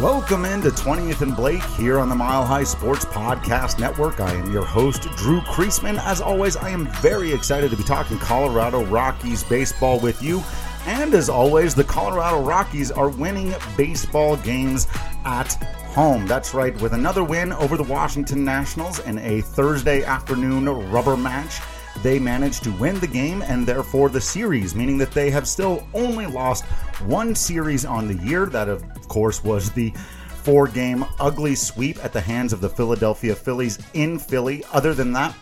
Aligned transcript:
Welcome 0.00 0.46
into 0.46 0.70
20th 0.70 1.20
and 1.20 1.36
Blake 1.36 1.62
here 1.62 1.98
on 1.98 2.08
the 2.08 2.14
Mile 2.14 2.46
High 2.46 2.64
Sports 2.64 3.04
Podcast 3.04 3.78
Network. 3.78 4.20
I 4.20 4.32
am 4.32 4.50
your 4.50 4.64
host, 4.64 5.02
Drew 5.16 5.40
Creasman. 5.40 5.98
As 5.98 6.22
always, 6.22 6.56
I 6.56 6.70
am 6.70 6.86
very 7.02 7.32
excited 7.32 7.70
to 7.72 7.76
be 7.76 7.82
talking 7.82 8.18
Colorado 8.18 8.84
Rockies 8.86 9.44
baseball 9.44 10.00
with 10.00 10.22
you. 10.22 10.42
And 10.86 11.12
as 11.12 11.28
always, 11.28 11.74
the 11.74 11.84
Colorado 11.84 12.40
Rockies 12.40 12.90
are 12.90 13.10
winning 13.10 13.52
baseball 13.76 14.36
games 14.36 14.86
at 15.26 15.56
home. 15.96 16.26
That's 16.26 16.52
right, 16.52 16.78
with 16.82 16.92
another 16.92 17.24
win 17.24 17.54
over 17.54 17.78
the 17.78 17.82
Washington 17.82 18.44
Nationals 18.44 18.98
in 19.00 19.18
a 19.18 19.40
Thursday 19.40 20.04
afternoon 20.04 20.68
rubber 20.90 21.16
match 21.16 21.58
they 22.02 22.18
managed 22.18 22.62
to 22.64 22.72
win 22.72 23.00
the 23.00 23.06
game 23.06 23.42
and 23.42 23.66
therefore 23.66 24.08
the 24.08 24.20
series, 24.20 24.74
meaning 24.74 24.98
that 24.98 25.12
they 25.12 25.30
have 25.30 25.48
still 25.48 25.86
only 25.94 26.26
lost 26.26 26.64
one 27.06 27.34
series 27.34 27.84
on 27.84 28.06
the 28.06 28.22
year. 28.22 28.46
That, 28.46 28.68
of 28.68 28.84
course, 29.08 29.42
was 29.42 29.70
the 29.72 29.90
four 30.42 30.68
game 30.68 31.04
ugly 31.18 31.54
sweep 31.54 32.04
at 32.04 32.12
the 32.12 32.20
hands 32.20 32.52
of 32.52 32.60
the 32.60 32.68
Philadelphia 32.68 33.34
Phillies 33.34 33.78
in 33.94 34.18
Philly. 34.18 34.62
Other 34.72 34.94
than 34.94 35.12
that, 35.14 35.34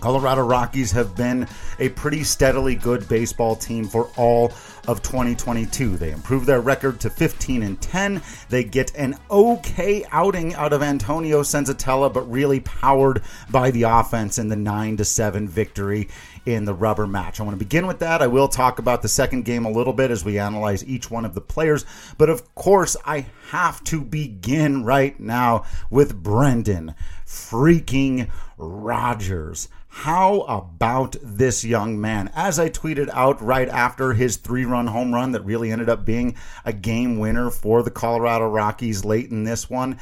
Colorado 0.00 0.42
Rockies 0.42 0.92
have 0.92 1.16
been 1.16 1.46
a 1.78 1.88
pretty 1.90 2.24
steadily 2.24 2.74
good 2.74 3.08
baseball 3.08 3.56
team 3.56 3.86
for 3.86 4.10
all 4.16 4.52
of 4.86 5.02
2022. 5.02 5.96
They 5.96 6.10
improve 6.10 6.46
their 6.46 6.60
record 6.60 7.00
to 7.00 7.10
15 7.10 7.62
and 7.62 7.80
10. 7.80 8.22
They 8.48 8.64
get 8.64 8.94
an 8.96 9.16
okay 9.30 10.04
outing 10.10 10.54
out 10.54 10.72
of 10.72 10.82
Antonio 10.82 11.42
Senzatela, 11.42 12.12
but 12.12 12.30
really 12.30 12.60
powered 12.60 13.22
by 13.50 13.70
the 13.70 13.84
offense 13.84 14.38
in 14.38 14.48
the 14.48 14.56
9 14.56 14.96
to 14.98 15.04
7 15.04 15.48
victory 15.48 16.08
in 16.46 16.64
the 16.64 16.74
rubber 16.74 17.06
match. 17.06 17.40
I 17.40 17.42
want 17.42 17.58
to 17.58 17.64
begin 17.64 17.86
with 17.86 17.98
that. 18.00 18.22
I 18.22 18.26
will 18.26 18.48
talk 18.48 18.78
about 18.78 19.02
the 19.02 19.08
second 19.08 19.44
game 19.44 19.64
a 19.64 19.70
little 19.70 19.92
bit 19.92 20.10
as 20.10 20.24
we 20.24 20.38
analyze 20.38 20.84
each 20.84 21.10
one 21.10 21.24
of 21.24 21.34
the 21.34 21.40
players, 21.40 21.84
but 22.18 22.28
of 22.28 22.54
course, 22.54 22.96
I 23.04 23.26
have 23.50 23.82
to 23.84 24.00
begin 24.00 24.84
right 24.84 25.18
now 25.18 25.64
with 25.90 26.22
Brendan 26.22 26.94
freaking 27.26 28.30
Rodgers. 28.56 29.68
How 29.88 30.40
about 30.40 31.14
this 31.22 31.64
young 31.64 32.00
man? 32.00 32.28
As 32.34 32.58
I 32.58 32.68
tweeted 32.68 33.08
out 33.10 33.40
right 33.40 33.68
after 33.68 34.12
his 34.12 34.36
three 34.36 34.64
run 34.64 34.88
home 34.88 35.14
run 35.14 35.32
that 35.32 35.44
really 35.44 35.70
ended 35.70 35.88
up 35.88 36.04
being 36.04 36.34
a 36.64 36.72
game 36.72 37.18
winner 37.18 37.48
for 37.48 37.82
the 37.82 37.92
Colorado 37.92 38.48
Rockies 38.48 39.04
late 39.04 39.30
in 39.30 39.44
this 39.44 39.70
one, 39.70 39.98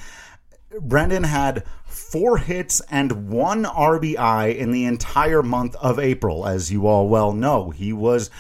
Brendan 0.81 1.25
had 1.25 1.65
four 2.13 2.37
hits 2.37 2.83
and 2.91 3.31
one 3.31 3.65
RBI 3.65 4.55
in 4.55 4.71
the 4.71 4.85
entire 4.85 5.43
month 5.43 5.75
of 5.77 5.99
April, 5.99 6.47
as 6.47 6.71
you 6.71 6.87
all 6.87 7.09
well 7.09 7.33
know. 7.33 7.71
He 7.71 7.91
was 7.91 8.31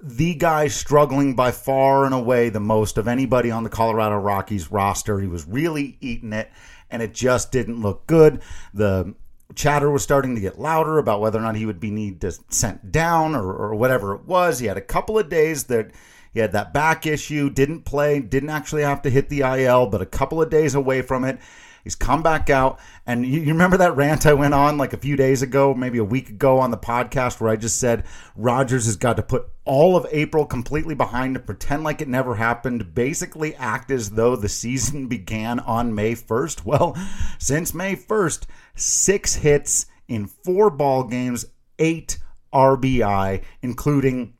the 0.00 0.34
guy 0.34 0.68
struggling 0.68 1.34
by 1.34 1.50
far 1.50 2.04
and 2.04 2.14
away 2.14 2.48
the 2.48 2.60
most 2.60 2.96
of 2.98 3.08
anybody 3.08 3.50
on 3.50 3.64
the 3.64 3.70
Colorado 3.70 4.16
Rockies 4.18 4.70
roster. 4.70 5.18
He 5.18 5.26
was 5.26 5.48
really 5.48 5.98
eating 6.00 6.32
it, 6.32 6.50
and 6.90 7.02
it 7.02 7.12
just 7.12 7.50
didn't 7.50 7.82
look 7.82 8.06
good. 8.06 8.40
The 8.72 9.14
chatter 9.56 9.90
was 9.90 10.04
starting 10.04 10.36
to 10.36 10.40
get 10.40 10.60
louder 10.60 10.98
about 10.98 11.20
whether 11.20 11.40
or 11.40 11.42
not 11.42 11.56
he 11.56 11.66
would 11.66 11.80
be 11.80 11.90
need 11.90 12.20
to 12.20 12.32
sent 12.50 12.92
down 12.92 13.34
or, 13.34 13.52
or 13.52 13.74
whatever 13.74 14.14
it 14.14 14.26
was. 14.26 14.60
He 14.60 14.66
had 14.66 14.76
a 14.76 14.80
couple 14.80 15.18
of 15.18 15.28
days 15.28 15.64
that 15.64 15.90
he 16.32 16.38
had 16.38 16.52
that 16.52 16.72
back 16.72 17.04
issue, 17.04 17.50
didn't 17.50 17.84
play, 17.84 18.20
didn't 18.20 18.50
actually 18.50 18.82
have 18.82 19.02
to 19.02 19.10
hit 19.10 19.28
the 19.28 19.40
IL, 19.40 19.88
but 19.88 20.00
a 20.00 20.06
couple 20.06 20.40
of 20.40 20.50
days 20.50 20.76
away 20.76 21.02
from 21.02 21.24
it. 21.24 21.40
He's 21.82 21.94
come 21.94 22.22
back 22.22 22.48
out. 22.48 22.78
And 23.06 23.26
you, 23.26 23.40
you, 23.40 23.52
remember 23.52 23.76
that 23.78 23.96
rant 23.96 24.26
I 24.26 24.34
went 24.34 24.54
on 24.54 24.78
like 24.78 24.92
a 24.92 24.98
few 24.98 25.16
days 25.16 25.42
ago, 25.42 25.74
maybe 25.74 25.98
a 25.98 26.04
week 26.04 26.30
ago 26.30 26.58
on 26.58 26.70
the 26.70 26.78
podcast, 26.78 27.40
where 27.40 27.50
I 27.50 27.56
just 27.56 27.78
said 27.78 28.04
Rodgers 28.36 28.86
has 28.86 28.96
got 28.96 29.16
to 29.16 29.22
put 29.22 29.48
all 29.64 29.96
of 29.96 30.06
April 30.10 30.44
completely 30.44 30.94
behind 30.94 31.36
him, 31.36 31.42
pretend 31.42 31.84
like 31.84 32.00
it 32.00 32.08
never 32.08 32.36
happened, 32.36 32.94
basically 32.94 33.54
act 33.56 33.90
as 33.90 34.10
though 34.10 34.36
the 34.36 34.48
season 34.48 35.06
began 35.08 35.60
on 35.60 35.94
May 35.94 36.14
1st. 36.14 36.64
Well, 36.64 36.96
since 37.38 37.74
May 37.74 37.96
1st, 37.96 38.46
six 38.74 39.34
hits 39.36 39.86
in 40.08 40.26
four 40.26 40.70
ball 40.70 41.04
games, 41.04 41.46
eight 41.78 42.18
RBI, 42.52 43.42
including 43.62 44.34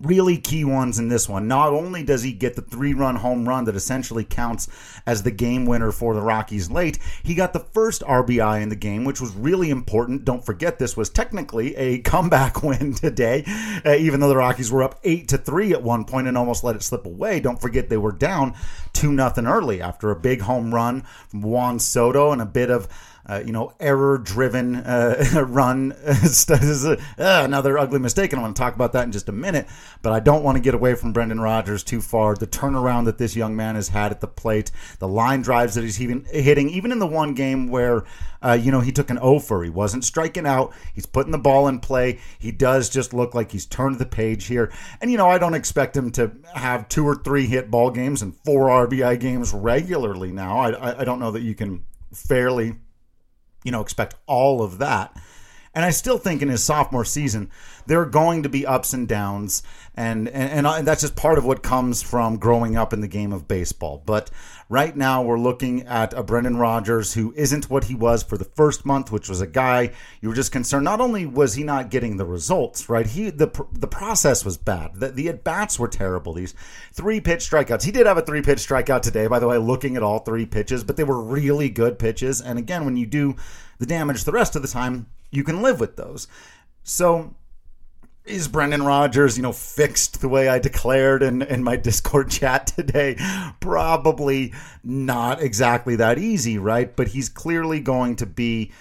really 0.00 0.36
key 0.36 0.64
ones 0.64 0.98
in 0.98 1.08
this 1.08 1.28
one. 1.28 1.48
Not 1.48 1.72
only 1.72 2.02
does 2.02 2.22
he 2.22 2.32
get 2.32 2.54
the 2.54 2.62
three 2.62 2.92
run 2.92 3.16
home 3.16 3.48
run 3.48 3.64
that 3.64 3.76
essentially 3.76 4.24
counts 4.24 4.68
as 5.06 5.22
the 5.22 5.30
game 5.30 5.64
winner 5.64 5.90
for 5.90 6.14
the 6.14 6.20
Rockies 6.20 6.70
late, 6.70 6.98
he 7.22 7.34
got 7.34 7.52
the 7.52 7.60
first 7.60 8.02
RBI 8.02 8.62
in 8.62 8.68
the 8.68 8.76
game, 8.76 9.04
which 9.04 9.20
was 9.20 9.34
really 9.34 9.70
important. 9.70 10.24
Don't 10.24 10.44
forget, 10.44 10.78
this 10.78 10.96
was 10.96 11.08
technically 11.08 11.74
a 11.76 11.98
comeback 12.02 12.62
win 12.62 12.94
today, 12.94 13.44
uh, 13.84 13.94
even 13.94 14.20
though 14.20 14.28
the 14.28 14.36
Rockies 14.36 14.70
were 14.70 14.82
up 14.82 15.00
8 15.02 15.28
to 15.28 15.38
3 15.38 15.72
at 15.72 15.82
one 15.82 16.04
point 16.04 16.28
and 16.28 16.36
almost 16.36 16.62
let 16.62 16.76
it 16.76 16.82
slip 16.82 17.06
away. 17.06 17.40
Don't 17.40 17.60
forget, 17.60 17.88
they 17.88 17.96
were 17.96 18.12
down 18.12 18.54
2 18.92 19.12
nothing 19.12 19.46
early 19.46 19.80
after 19.80 20.10
a 20.10 20.16
big 20.16 20.42
home 20.42 20.74
run 20.74 21.02
from 21.28 21.42
Juan 21.42 21.78
Soto 21.78 22.32
and 22.32 22.42
a 22.42 22.46
bit 22.46 22.70
of 22.70 22.88
uh, 23.28 23.42
you 23.44 23.52
know, 23.52 23.72
error 23.80 24.18
driven 24.18 24.76
uh, 24.76 25.44
run. 25.48 25.92
uh, 25.92 26.96
another 27.18 27.78
ugly 27.78 27.98
mistake, 27.98 28.32
and 28.32 28.40
I 28.40 28.42
want 28.42 28.56
to 28.56 28.60
talk 28.60 28.74
about 28.74 28.92
that 28.92 29.04
in 29.04 29.12
just 29.12 29.28
a 29.28 29.32
minute. 29.32 29.66
But 30.02 30.12
I 30.12 30.20
don't 30.20 30.44
want 30.44 30.56
to 30.56 30.62
get 30.62 30.74
away 30.74 30.94
from 30.94 31.12
Brendan 31.12 31.40
Rodgers 31.40 31.82
too 31.82 32.00
far. 32.00 32.34
The 32.34 32.46
turnaround 32.46 33.06
that 33.06 33.18
this 33.18 33.34
young 33.34 33.56
man 33.56 33.74
has 33.74 33.88
had 33.88 34.12
at 34.12 34.20
the 34.20 34.28
plate, 34.28 34.70
the 35.00 35.08
line 35.08 35.42
drives 35.42 35.74
that 35.74 35.82
he's 35.82 36.00
even 36.00 36.24
hitting, 36.30 36.70
even 36.70 36.92
in 36.92 36.98
the 36.98 37.06
one 37.06 37.34
game 37.34 37.68
where, 37.68 38.04
uh, 38.42 38.52
you 38.52 38.70
know, 38.70 38.80
he 38.80 38.92
took 38.92 39.10
an 39.10 39.18
offer. 39.18 39.62
He 39.64 39.70
wasn't 39.70 40.04
striking 40.04 40.46
out. 40.46 40.72
He's 40.94 41.06
putting 41.06 41.32
the 41.32 41.38
ball 41.38 41.66
in 41.66 41.80
play. 41.80 42.20
He 42.38 42.52
does 42.52 42.88
just 42.88 43.12
look 43.12 43.34
like 43.34 43.50
he's 43.50 43.66
turned 43.66 43.98
the 43.98 44.06
page 44.06 44.46
here. 44.46 44.72
And, 45.00 45.10
you 45.10 45.16
know, 45.16 45.28
I 45.28 45.38
don't 45.38 45.54
expect 45.54 45.96
him 45.96 46.12
to 46.12 46.30
have 46.54 46.88
two 46.88 47.04
or 47.04 47.16
three 47.16 47.46
hit 47.46 47.70
ball 47.70 47.90
games 47.90 48.22
and 48.22 48.36
four 48.44 48.68
RBI 48.68 49.18
games 49.18 49.52
regularly 49.52 50.30
now. 50.30 50.58
I, 50.58 51.00
I 51.00 51.04
don't 51.04 51.18
know 51.18 51.32
that 51.32 51.42
you 51.42 51.54
can 51.54 51.84
fairly 52.12 52.76
you 53.66 53.72
know, 53.72 53.80
expect 53.80 54.14
all 54.26 54.62
of 54.62 54.78
that. 54.78 55.14
And 55.74 55.84
I 55.84 55.90
still 55.90 56.16
think 56.16 56.40
in 56.40 56.48
his 56.48 56.64
sophomore 56.64 57.04
season, 57.04 57.50
there 57.84 58.00
are 58.00 58.06
going 58.06 58.44
to 58.44 58.48
be 58.48 58.64
ups 58.64 58.94
and 58.94 59.06
downs, 59.06 59.62
and, 59.94 60.26
and 60.28 60.66
and 60.66 60.86
that's 60.86 61.02
just 61.02 61.16
part 61.16 61.36
of 61.36 61.44
what 61.44 61.62
comes 61.62 62.02
from 62.02 62.38
growing 62.38 62.78
up 62.78 62.94
in 62.94 63.02
the 63.02 63.08
game 63.08 63.30
of 63.30 63.46
baseball. 63.46 64.02
But 64.06 64.30
right 64.68 64.96
now, 64.96 65.22
we're 65.22 65.38
looking 65.38 65.82
at 65.82 66.12
a 66.12 66.22
Brendan 66.22 66.56
Rodgers 66.56 67.14
who 67.14 67.32
isn't 67.36 67.70
what 67.70 67.84
he 67.84 67.94
was 67.94 68.22
for 68.22 68.36
the 68.36 68.44
first 68.44 68.84
month, 68.84 69.12
which 69.12 69.28
was 69.28 69.40
a 69.40 69.46
guy 69.46 69.92
you 70.20 70.28
were 70.28 70.34
just 70.34 70.52
concerned. 70.52 70.84
Not 70.84 71.00
only 71.00 71.26
was 71.26 71.54
he 71.54 71.62
not 71.62 71.90
getting 71.90 72.16
the 72.16 72.24
results, 72.24 72.88
right? 72.88 73.06
He 73.06 73.30
the 73.30 73.50
the 73.72 73.86
process 73.86 74.44
was 74.44 74.56
bad. 74.56 74.94
The, 74.94 75.08
the 75.08 75.28
at 75.28 75.44
bats 75.44 75.78
were 75.78 75.88
terrible. 75.88 76.32
These 76.32 76.54
three 76.92 77.20
pitch 77.20 77.48
strikeouts. 77.48 77.84
He 77.84 77.92
did 77.92 78.06
have 78.06 78.18
a 78.18 78.22
three 78.22 78.42
pitch 78.42 78.58
strikeout 78.58 79.02
today, 79.02 79.26
by 79.26 79.38
the 79.38 79.48
way. 79.48 79.58
Looking 79.58 79.96
at 79.96 80.02
all 80.02 80.20
three 80.20 80.46
pitches, 80.46 80.84
but 80.84 80.96
they 80.96 81.04
were 81.04 81.20
really 81.20 81.68
good 81.68 81.98
pitches. 81.98 82.40
And 82.40 82.58
again, 82.58 82.84
when 82.84 82.96
you 82.96 83.06
do 83.06 83.36
the 83.78 83.86
damage 83.86 84.24
the 84.24 84.32
rest 84.32 84.56
of 84.56 84.62
the 84.62 84.68
time 84.68 85.06
you 85.30 85.44
can 85.44 85.62
live 85.62 85.80
with 85.80 85.96
those. 85.96 86.28
So 86.82 87.34
is 88.26 88.48
Brendan 88.48 88.82
Rodgers, 88.82 89.36
you 89.36 89.42
know, 89.42 89.52
fixed 89.52 90.20
the 90.20 90.28
way 90.28 90.48
I 90.48 90.58
declared 90.58 91.22
in, 91.22 91.42
in 91.42 91.62
my 91.62 91.76
Discord 91.76 92.30
chat 92.30 92.66
today? 92.66 93.16
Probably 93.60 94.52
not 94.82 95.40
exactly 95.42 95.96
that 95.96 96.18
easy, 96.18 96.58
right? 96.58 96.94
But 96.94 97.08
he's 97.08 97.28
clearly 97.28 97.80
going 97.80 98.16
to 98.16 98.26
be 98.26 98.72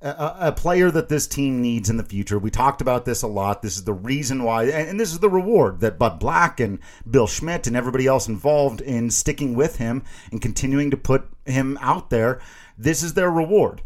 a, 0.00 0.36
a, 0.40 0.52
player 0.52 0.90
that 0.90 1.08
this 1.08 1.26
team 1.26 1.60
needs 1.60 1.88
in 1.88 1.96
the 1.96 2.02
future. 2.02 2.38
We 2.38 2.50
talked 2.50 2.80
about 2.80 3.04
this 3.04 3.22
a 3.22 3.28
lot. 3.28 3.62
This 3.62 3.76
is 3.76 3.84
the 3.84 3.92
reason 3.92 4.42
why, 4.42 4.64
and 4.64 4.98
this 4.98 5.12
is 5.12 5.20
the 5.20 5.30
reward 5.30 5.80
that 5.80 5.98
Bud 5.98 6.18
Black 6.18 6.58
and 6.58 6.80
Bill 7.08 7.26
Schmidt 7.26 7.66
and 7.66 7.76
everybody 7.76 8.06
else 8.06 8.26
involved 8.26 8.80
in 8.80 9.10
sticking 9.10 9.54
with 9.54 9.76
him 9.76 10.02
and 10.30 10.42
continuing 10.42 10.90
to 10.90 10.96
put 10.96 11.28
him 11.44 11.78
out 11.80 12.10
there. 12.10 12.40
This 12.76 13.02
is 13.02 13.14
their 13.14 13.30
reward 13.30 13.82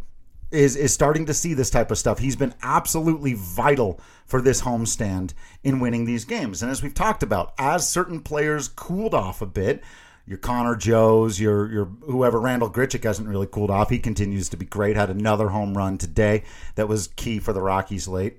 is 0.56 0.74
is 0.74 0.92
starting 0.92 1.26
to 1.26 1.34
see 1.34 1.54
this 1.54 1.70
type 1.70 1.90
of 1.90 1.98
stuff. 1.98 2.18
He's 2.18 2.36
been 2.36 2.54
absolutely 2.62 3.34
vital 3.34 4.00
for 4.24 4.40
this 4.40 4.62
homestand 4.62 5.34
in 5.62 5.80
winning 5.80 6.04
these 6.04 6.24
games. 6.24 6.62
And 6.62 6.70
as 6.70 6.82
we've 6.82 6.94
talked 6.94 7.22
about, 7.22 7.52
as 7.58 7.88
certain 7.88 8.20
players 8.20 8.68
cooled 8.68 9.14
off 9.14 9.42
a 9.42 9.46
bit, 9.46 9.84
your 10.26 10.38
Connor 10.38 10.74
Joes, 10.74 11.38
your 11.38 11.70
your 11.70 11.84
whoever 11.84 12.40
Randall 12.40 12.70
Grichuk 12.70 13.04
hasn't 13.04 13.28
really 13.28 13.46
cooled 13.46 13.70
off. 13.70 13.90
He 13.90 13.98
continues 13.98 14.48
to 14.48 14.56
be 14.56 14.66
great. 14.66 14.96
Had 14.96 15.10
another 15.10 15.50
home 15.50 15.76
run 15.76 15.98
today 15.98 16.42
that 16.74 16.88
was 16.88 17.08
key 17.08 17.38
for 17.38 17.52
the 17.52 17.62
Rockies 17.62 18.08
late. 18.08 18.38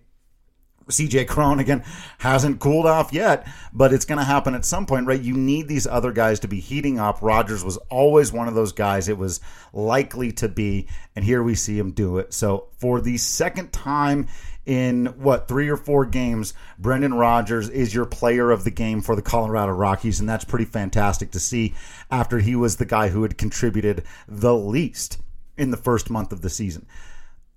CJ 0.87 1.27
Cron 1.27 1.59
again 1.59 1.83
hasn't 2.19 2.59
cooled 2.59 2.85
off 2.85 3.13
yet, 3.13 3.47
but 3.73 3.93
it's 3.93 4.05
going 4.05 4.19
to 4.19 4.23
happen 4.23 4.55
at 4.55 4.65
some 4.65 4.85
point, 4.85 5.07
right? 5.07 5.21
You 5.21 5.35
need 5.35 5.67
these 5.67 5.87
other 5.87 6.11
guys 6.11 6.39
to 6.41 6.47
be 6.47 6.59
heating 6.59 6.99
up. 6.99 7.21
Rodgers 7.21 7.63
was 7.63 7.77
always 7.89 8.31
one 8.31 8.47
of 8.47 8.55
those 8.55 8.71
guys. 8.71 9.07
It 9.09 9.17
was 9.17 9.39
likely 9.73 10.31
to 10.33 10.47
be, 10.47 10.87
and 11.15 11.23
here 11.23 11.43
we 11.43 11.55
see 11.55 11.77
him 11.77 11.91
do 11.91 12.17
it. 12.17 12.33
So 12.33 12.67
for 12.77 13.01
the 13.01 13.17
second 13.17 13.71
time 13.71 14.27
in 14.65 15.05
what 15.17 15.47
three 15.47 15.69
or 15.69 15.77
four 15.77 16.05
games, 16.05 16.53
Brendan 16.77 17.13
Rodgers 17.13 17.69
is 17.69 17.95
your 17.95 18.05
player 18.05 18.51
of 18.51 18.65
the 18.65 18.71
game 18.71 19.01
for 19.01 19.15
the 19.15 19.21
Colorado 19.21 19.71
Rockies, 19.71 20.19
and 20.19 20.27
that's 20.27 20.45
pretty 20.45 20.65
fantastic 20.65 21.31
to 21.31 21.39
see 21.39 21.73
after 22.11 22.39
he 22.39 22.55
was 22.55 22.75
the 22.75 22.85
guy 22.85 23.07
who 23.09 23.23
had 23.23 23.37
contributed 23.37 24.03
the 24.27 24.55
least 24.55 25.19
in 25.57 25.71
the 25.71 25.77
first 25.77 26.09
month 26.09 26.31
of 26.31 26.41
the 26.41 26.49
season. 26.49 26.85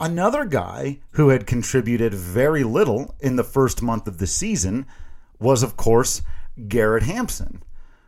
Another 0.00 0.46
guy 0.46 1.00
who 1.12 1.28
had 1.28 1.46
contributed 1.46 2.14
very 2.14 2.64
little 2.64 3.14
in 3.20 3.36
the 3.36 3.44
first 3.44 3.82
month 3.82 4.08
of 4.08 4.16
the 4.16 4.26
season 4.26 4.86
was, 5.38 5.62
of 5.62 5.76
course, 5.76 6.22
Garrett 6.68 7.02
Hampson, 7.02 7.62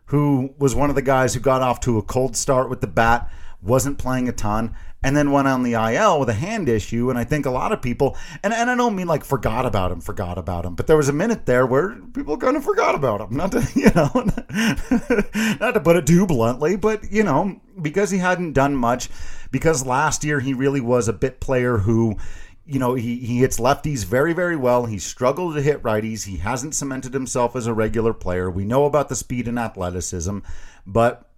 who 0.07 0.55
was 0.59 0.75
one 0.75 0.89
of 0.89 0.97
the 0.97 1.03
guys 1.03 1.35
who 1.35 1.41
got 1.41 1.61
off 1.61 1.81
to 1.81 1.99
a 1.99 2.03
cold 2.03 2.35
start 2.35 2.71
with 2.71 2.81
the 2.81 2.87
bat, 2.87 3.31
wasn't 3.61 3.99
playing 3.99 4.27
a 4.27 4.33
ton, 4.33 4.75
and 5.03 5.17
then 5.17 5.33
went 5.33 5.49
on 5.49 5.63
the 5.63 5.73
IL 5.73 6.21
with 6.21 6.29
a 6.29 6.35
hand 6.35 6.69
issue. 6.69 7.11
And 7.11 7.19
I 7.19 7.25
think 7.25 7.47
a 7.47 7.51
lot 7.51 7.73
of 7.73 7.83
people, 7.83 8.17
and, 8.43 8.53
and 8.53 8.71
I 8.71 8.77
don't 8.77 8.95
mean 8.95 9.07
like 9.07 9.25
forgot 9.25 9.67
about 9.67 9.91
him, 9.91 10.01
forgot 10.01 10.39
about 10.39 10.65
him, 10.65 10.75
but 10.75 10.87
there 10.87 10.97
was 10.97 11.09
a 11.09 11.13
minute 11.13 11.47
there 11.47 11.67
where 11.67 11.97
people 12.13 12.37
kind 12.37 12.57
of 12.57 12.65
forgot 12.65 12.95
about 12.95 13.21
him. 13.21 13.37
Not 13.37 13.53
to, 13.53 13.67
you 13.75 13.91
know, 13.95 14.11
not 15.61 15.73
to 15.73 15.81
put 15.83 15.97
it 15.97 16.07
too 16.07 16.27
bluntly, 16.27 16.77
but, 16.77 17.11
you 17.11 17.25
know, 17.25 17.61
because 17.81 18.11
he 18.11 18.19
hadn't 18.19 18.53
done 18.53 18.77
much, 18.77 19.09
because 19.51 19.85
last 19.85 20.23
year 20.23 20.41
he 20.41 20.55
really 20.55 20.81
was 20.81 21.09
a 21.09 21.13
bit 21.13 21.41
player 21.41 21.79
who, 21.79 22.17
you 22.65 22.79
know, 22.79 22.95
he, 22.95 23.17
he 23.19 23.39
hits 23.39 23.59
lefties 23.59 24.05
very, 24.05 24.33
very 24.33 24.57
well. 24.57 24.87
He 24.87 24.99
struggled 24.99 25.55
to 25.55 25.63
hit 25.63 25.83
righties. 25.83 26.27
He 26.27 26.37
hasn't 26.37 26.75
cemented 26.75 27.15
himself 27.15 27.57
as 27.57 27.67
a 27.67 27.75
regular 27.75 28.13
player. 28.13 28.51
We 28.51 28.65
know 28.65 28.85
about 28.85 29.09
the 29.09 29.17
speed 29.17 29.49
and 29.49 29.59
athleticism, 29.59 30.39
but 30.87 31.32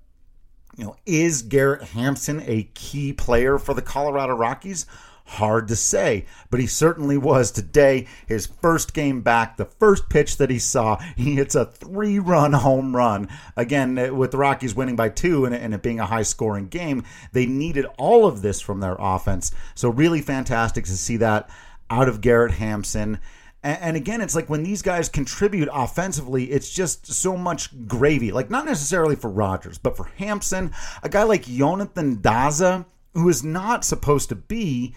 you 0.76 0.84
know, 0.84 0.96
is 1.06 1.42
Garrett 1.42 1.82
Hampson 1.82 2.42
a 2.46 2.68
key 2.74 3.12
player 3.12 3.58
for 3.58 3.74
the 3.74 3.82
Colorado 3.82 4.34
Rockies? 4.34 4.86
Hard 5.26 5.68
to 5.68 5.76
say, 5.76 6.26
but 6.50 6.60
he 6.60 6.66
certainly 6.66 7.16
was 7.16 7.50
today. 7.50 8.06
His 8.26 8.46
first 8.46 8.92
game 8.92 9.22
back, 9.22 9.56
the 9.56 9.64
first 9.64 10.10
pitch 10.10 10.36
that 10.36 10.50
he 10.50 10.58
saw, 10.58 10.98
he 11.16 11.36
hits 11.36 11.54
a 11.54 11.64
three 11.64 12.18
run 12.18 12.52
home 12.52 12.94
run. 12.94 13.28
Again, 13.56 14.16
with 14.16 14.32
the 14.32 14.36
Rockies 14.36 14.74
winning 14.74 14.96
by 14.96 15.08
two 15.08 15.46
and 15.46 15.74
it 15.74 15.82
being 15.82 15.98
a 15.98 16.06
high 16.06 16.24
scoring 16.24 16.68
game, 16.68 17.04
they 17.32 17.46
needed 17.46 17.86
all 17.96 18.26
of 18.26 18.42
this 18.42 18.60
from 18.60 18.80
their 18.80 18.96
offense. 18.98 19.50
So, 19.74 19.88
really 19.88 20.20
fantastic 20.20 20.84
to 20.84 20.96
see 20.96 21.16
that 21.16 21.48
out 21.88 22.08
of 22.08 22.20
Garrett 22.20 22.52
Hampson. 22.52 23.18
And, 23.64 23.96
again, 23.96 24.20
it's 24.20 24.34
like 24.34 24.50
when 24.50 24.62
these 24.62 24.82
guys 24.82 25.08
contribute 25.08 25.70
offensively, 25.72 26.50
it's 26.50 26.70
just 26.70 27.06
so 27.06 27.34
much 27.34 27.88
gravy. 27.88 28.30
Like, 28.30 28.50
not 28.50 28.66
necessarily 28.66 29.16
for 29.16 29.30
Rodgers, 29.30 29.78
but 29.78 29.96
for 29.96 30.04
Hampson, 30.18 30.70
a 31.02 31.08
guy 31.08 31.22
like 31.22 31.44
Jonathan 31.44 32.18
Daza, 32.18 32.84
who 33.14 33.26
is 33.30 33.42
not 33.42 33.82
supposed 33.82 34.28
to 34.28 34.34
be 34.34 34.94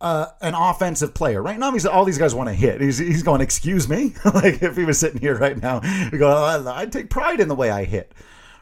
uh, 0.00 0.26
an 0.40 0.54
offensive 0.54 1.14
player, 1.14 1.40
right? 1.40 1.56
Now, 1.56 1.70
he's, 1.70 1.86
all 1.86 2.04
these 2.04 2.18
guys 2.18 2.34
want 2.34 2.48
to 2.48 2.54
hit. 2.54 2.80
He's, 2.80 2.98
he's 2.98 3.22
going, 3.22 3.40
excuse 3.40 3.88
me? 3.88 4.14
like, 4.24 4.60
if 4.64 4.76
he 4.76 4.84
was 4.84 4.98
sitting 4.98 5.20
here 5.20 5.38
right 5.38 5.56
now, 5.56 5.78
go, 6.10 6.72
I 6.74 6.86
take 6.86 7.08
pride 7.08 7.38
in 7.38 7.46
the 7.46 7.54
way 7.54 7.70
I 7.70 7.84
hit, 7.84 8.12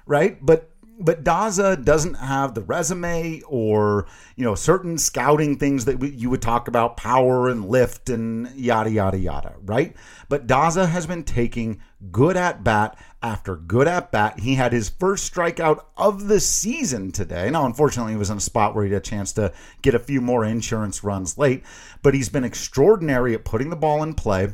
right? 0.04 0.36
But 0.44 0.69
but 1.00 1.24
Daza 1.24 1.82
doesn't 1.82 2.14
have 2.14 2.54
the 2.54 2.60
resume 2.60 3.42
or 3.46 4.06
you 4.36 4.44
know 4.44 4.54
certain 4.54 4.98
scouting 4.98 5.56
things 5.56 5.86
that 5.86 5.98
we, 5.98 6.10
you 6.10 6.30
would 6.30 6.42
talk 6.42 6.68
about 6.68 6.96
power 6.96 7.48
and 7.48 7.68
lift 7.68 8.10
and 8.10 8.50
yada 8.54 8.90
yada 8.90 9.18
yada 9.18 9.54
right? 9.62 9.96
But 10.28 10.46
Daza 10.46 10.88
has 10.88 11.06
been 11.06 11.24
taking 11.24 11.80
good 12.12 12.36
at 12.36 12.62
bat 12.62 12.98
after 13.22 13.56
good 13.56 13.88
at 13.88 14.12
bat. 14.12 14.40
He 14.40 14.54
had 14.54 14.72
his 14.72 14.88
first 14.88 15.32
strikeout 15.32 15.84
of 15.96 16.28
the 16.28 16.40
season 16.40 17.12
today. 17.12 17.50
Now 17.50 17.66
unfortunately 17.66 18.12
he 18.12 18.18
was 18.18 18.30
in 18.30 18.36
a 18.36 18.40
spot 18.40 18.74
where 18.74 18.84
he 18.84 18.92
had 18.92 19.02
a 19.02 19.04
chance 19.04 19.32
to 19.34 19.52
get 19.82 19.94
a 19.94 19.98
few 19.98 20.20
more 20.20 20.44
insurance 20.44 21.02
runs 21.02 21.38
late 21.38 21.64
but 22.02 22.14
he's 22.14 22.28
been 22.28 22.44
extraordinary 22.44 23.34
at 23.34 23.44
putting 23.44 23.70
the 23.70 23.76
ball 23.76 24.02
in 24.02 24.14
play 24.14 24.52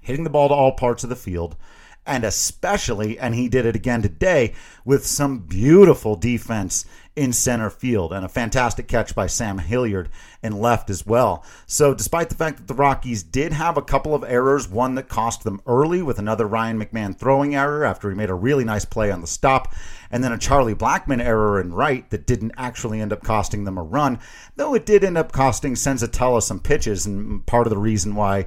hitting 0.00 0.24
the 0.24 0.30
ball 0.30 0.48
to 0.48 0.54
all 0.54 0.72
parts 0.72 1.02
of 1.02 1.10
the 1.10 1.16
field 1.16 1.56
and 2.06 2.24
especially, 2.24 3.18
and 3.18 3.34
he 3.34 3.48
did 3.48 3.66
it 3.66 3.76
again 3.76 4.02
today, 4.02 4.54
with 4.84 5.04
some 5.04 5.38
beautiful 5.38 6.16
defense 6.16 6.86
in 7.16 7.32
center 7.32 7.70
field 7.70 8.12
and 8.12 8.26
a 8.26 8.28
fantastic 8.28 8.86
catch 8.86 9.14
by 9.14 9.26
Sam 9.26 9.56
Hilliard 9.58 10.10
in 10.42 10.60
left 10.60 10.90
as 10.90 11.06
well. 11.06 11.44
So, 11.66 11.94
despite 11.94 12.28
the 12.28 12.34
fact 12.34 12.58
that 12.58 12.68
the 12.68 12.74
Rockies 12.74 13.22
did 13.22 13.54
have 13.54 13.76
a 13.76 13.82
couple 13.82 14.14
of 14.14 14.22
errors, 14.22 14.68
one 14.68 14.94
that 14.96 15.08
cost 15.08 15.42
them 15.42 15.62
early 15.66 16.02
with 16.02 16.18
another 16.18 16.46
Ryan 16.46 16.78
McMahon 16.78 17.18
throwing 17.18 17.54
error 17.54 17.84
after 17.84 18.10
he 18.10 18.16
made 18.16 18.30
a 18.30 18.34
really 18.34 18.64
nice 18.64 18.84
play 18.84 19.10
on 19.10 19.22
the 19.22 19.26
stop, 19.26 19.74
and 20.10 20.22
then 20.22 20.32
a 20.32 20.38
Charlie 20.38 20.74
Blackmon 20.74 21.24
error 21.24 21.58
in 21.58 21.72
right 21.72 22.08
that 22.10 22.26
didn't 22.26 22.52
actually 22.56 23.00
end 23.00 23.12
up 23.12 23.24
costing 23.24 23.64
them 23.64 23.78
a 23.78 23.82
run, 23.82 24.20
though 24.56 24.74
it 24.74 24.86
did 24.86 25.02
end 25.02 25.18
up 25.18 25.32
costing 25.32 25.74
Senzatela 25.74 26.42
some 26.42 26.60
pitches, 26.60 27.06
and 27.06 27.44
part 27.46 27.66
of 27.66 27.70
the 27.70 27.78
reason 27.78 28.14
why 28.14 28.46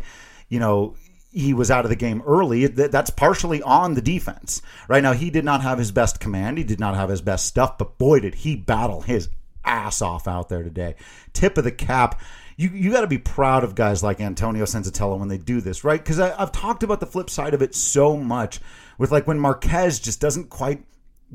you 0.49 0.59
know, 0.59 0.95
he 1.31 1.53
was 1.53 1.69
out 1.69 1.85
of 1.85 1.89
the 1.89 1.95
game 1.95 2.23
early. 2.25 2.67
That's 2.67 3.09
partially 3.09 3.61
on 3.61 3.93
the 3.93 4.01
defense. 4.01 4.61
Right 4.87 5.03
now, 5.03 5.13
he 5.13 5.29
did 5.29 5.45
not 5.45 5.61
have 5.61 5.77
his 5.77 5.91
best 5.91 6.19
command. 6.19 6.57
He 6.57 6.63
did 6.63 6.79
not 6.79 6.95
have 6.95 7.09
his 7.09 7.21
best 7.21 7.45
stuff, 7.45 7.77
but 7.77 7.97
boy, 7.97 8.19
did 8.19 8.35
he 8.35 8.55
battle 8.55 9.01
his 9.01 9.29
ass 9.63 10.01
off 10.01 10.27
out 10.27 10.49
there 10.49 10.63
today. 10.63 10.95
Tip 11.33 11.57
of 11.57 11.63
the 11.63 11.71
cap. 11.71 12.21
You, 12.57 12.69
you 12.69 12.91
got 12.91 13.01
to 13.01 13.07
be 13.07 13.17
proud 13.17 13.63
of 13.63 13.75
guys 13.75 14.03
like 14.03 14.19
Antonio 14.19 14.65
Senzatela 14.65 15.17
when 15.17 15.29
they 15.29 15.37
do 15.37 15.61
this, 15.61 15.83
right? 15.83 15.99
Because 15.99 16.19
I've 16.19 16.51
talked 16.51 16.83
about 16.83 16.99
the 16.99 17.05
flip 17.05 17.29
side 17.29 17.53
of 17.53 17.61
it 17.61 17.73
so 17.73 18.17
much 18.17 18.59
with 18.97 19.11
like 19.11 19.27
when 19.27 19.39
Marquez 19.39 19.99
just 19.99 20.19
doesn't 20.19 20.49
quite 20.49 20.83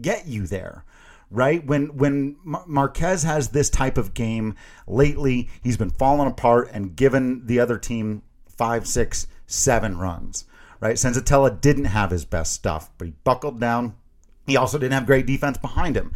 get 0.01 0.27
you 0.27 0.47
there 0.47 0.85
right? 1.31 1.67
When 1.67 1.97
when 1.97 2.37
Marquez 2.45 3.25
has 3.25 3.49
this 3.49 3.69
type 3.69 3.99
of 3.99 4.15
game 4.15 4.55
lately, 4.87 5.49
he's 5.63 5.77
been 5.77 5.91
falling 5.91 6.29
apart 6.29 6.71
and 6.73 6.95
given 6.95 7.47
the 7.47 7.59
other 7.59 7.77
team 7.77 8.23
five, 8.47 8.87
six, 8.87 9.27
seven 9.47 9.99
runs, 9.99 10.45
right? 10.81 10.97
Senzatela 10.97 11.61
didn't 11.61 11.87
have 11.87 12.11
his 12.11 12.25
best 12.25 12.53
stuff, 12.53 12.91
but 12.99 13.07
he 13.07 13.15
buckled 13.25 13.61
down. 13.61 13.95
He 14.47 14.57
also 14.57 14.79
didn't 14.79 14.93
have 14.93 15.07
great 15.07 15.27
defense 15.27 15.59
behind 15.59 15.97
him. 15.97 16.13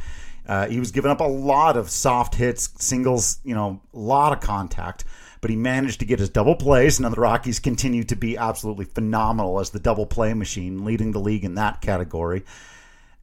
Uh, 0.46 0.66
he 0.66 0.78
was 0.80 0.90
giving 0.90 1.10
up 1.10 1.20
a 1.20 1.24
lot 1.24 1.76
of 1.76 1.90
soft 1.90 2.34
hits, 2.34 2.70
singles, 2.82 3.38
you 3.44 3.54
know, 3.54 3.80
a 3.92 3.98
lot 3.98 4.32
of 4.32 4.40
contact, 4.40 5.04
but 5.42 5.50
he 5.50 5.56
managed 5.56 6.00
to 6.00 6.06
get 6.06 6.18
his 6.18 6.30
double 6.30 6.56
plays. 6.56 6.98
And 6.98 7.12
the 7.12 7.20
Rockies 7.20 7.60
continue 7.60 8.02
to 8.04 8.16
be 8.16 8.36
absolutely 8.38 8.86
phenomenal 8.86 9.60
as 9.60 9.70
the 9.70 9.78
double 9.78 10.06
play 10.06 10.32
machine, 10.32 10.84
leading 10.84 11.12
the 11.12 11.20
league 11.20 11.44
in 11.44 11.54
that 11.56 11.82
category. 11.82 12.44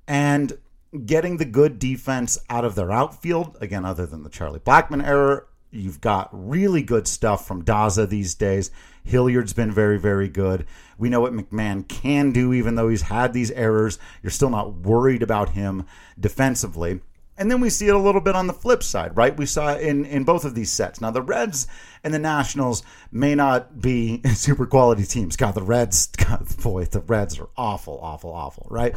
And 0.07 0.57
getting 1.05 1.37
the 1.37 1.45
good 1.45 1.79
defense 1.79 2.37
out 2.49 2.63
of 2.63 2.75
their 2.75 2.91
outfield, 2.91 3.57
again, 3.59 3.85
other 3.85 4.05
than 4.05 4.23
the 4.23 4.29
Charlie 4.29 4.59
Blackmon 4.59 5.05
error, 5.05 5.47
you've 5.71 6.01
got 6.01 6.29
really 6.31 6.81
good 6.81 7.07
stuff 7.07 7.47
from 7.47 7.63
Daza 7.63 8.07
these 8.07 8.35
days. 8.35 8.71
Hilliard's 9.03 9.53
been 9.53 9.71
very, 9.71 9.99
very 9.99 10.27
good. 10.27 10.65
We 10.97 11.09
know 11.09 11.21
what 11.21 11.33
McMahon 11.33 11.87
can 11.87 12.31
do, 12.31 12.53
even 12.53 12.75
though 12.75 12.89
he's 12.89 13.03
had 13.03 13.33
these 13.33 13.51
errors. 13.51 13.99
You're 14.23 14.31
still 14.31 14.49
not 14.49 14.73
worried 14.73 15.21
about 15.21 15.49
him 15.49 15.85
defensively. 16.19 17.01
And 17.37 17.51
then 17.51 17.59
we 17.59 17.69
see 17.69 17.87
it 17.87 17.93
a 17.93 17.99
little 17.99 18.21
bit 18.21 18.35
on 18.35 18.47
the 18.47 18.53
flip 18.53 18.81
side, 18.81 19.17
right? 19.17 19.35
We 19.35 19.45
saw 19.45 19.75
in, 19.75 20.05
in 20.05 20.23
both 20.23 20.45
of 20.45 20.55
these 20.55 20.71
sets. 20.71 21.01
Now, 21.01 21.11
the 21.11 21.21
Reds 21.21 21.67
and 22.01 22.13
the 22.13 22.19
Nationals 22.19 22.81
may 23.11 23.35
not 23.35 23.81
be 23.81 24.21
super 24.35 24.65
quality 24.65 25.03
teams. 25.03 25.35
God, 25.35 25.53
the 25.53 25.61
Reds, 25.61 26.07
God, 26.17 26.45
boy, 26.63 26.85
the 26.85 27.01
Reds 27.01 27.37
are 27.37 27.49
awful, 27.57 27.99
awful, 28.01 28.31
awful, 28.31 28.67
right? 28.69 28.95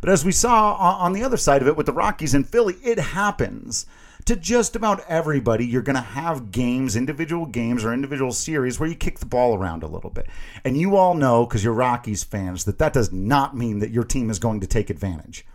But 0.00 0.10
as 0.10 0.24
we 0.24 0.32
saw 0.32 0.74
on 0.74 1.12
the 1.12 1.24
other 1.24 1.36
side 1.36 1.62
of 1.62 1.68
it 1.68 1.76
with 1.76 1.86
the 1.86 1.92
Rockies 1.92 2.32
and 2.32 2.48
Philly, 2.48 2.76
it 2.82 2.98
happens 2.98 3.86
to 4.26 4.36
just 4.36 4.76
about 4.76 5.04
everybody, 5.08 5.66
you're 5.66 5.82
going 5.82 5.96
to 5.96 6.02
have 6.02 6.50
games, 6.50 6.96
individual 6.96 7.46
games 7.46 7.84
or 7.84 7.92
individual 7.92 8.32
series 8.32 8.78
where 8.78 8.88
you 8.88 8.94
kick 8.94 9.18
the 9.18 9.26
ball 9.26 9.54
around 9.54 9.82
a 9.82 9.88
little 9.88 10.10
bit. 10.10 10.26
And 10.64 10.76
you 10.76 10.96
all 10.96 11.14
know, 11.14 11.46
because 11.46 11.64
you're 11.64 11.72
Rockies 11.72 12.24
fans, 12.24 12.64
that 12.64 12.78
that 12.78 12.92
does 12.92 13.12
not 13.12 13.56
mean 13.56 13.78
that 13.80 13.90
your 13.90 14.04
team 14.04 14.30
is 14.30 14.38
going 14.38 14.60
to 14.60 14.66
take 14.66 14.90
advantage. 14.90 15.46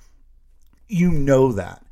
You 0.87 1.11
know 1.11 1.51
that. 1.51 1.85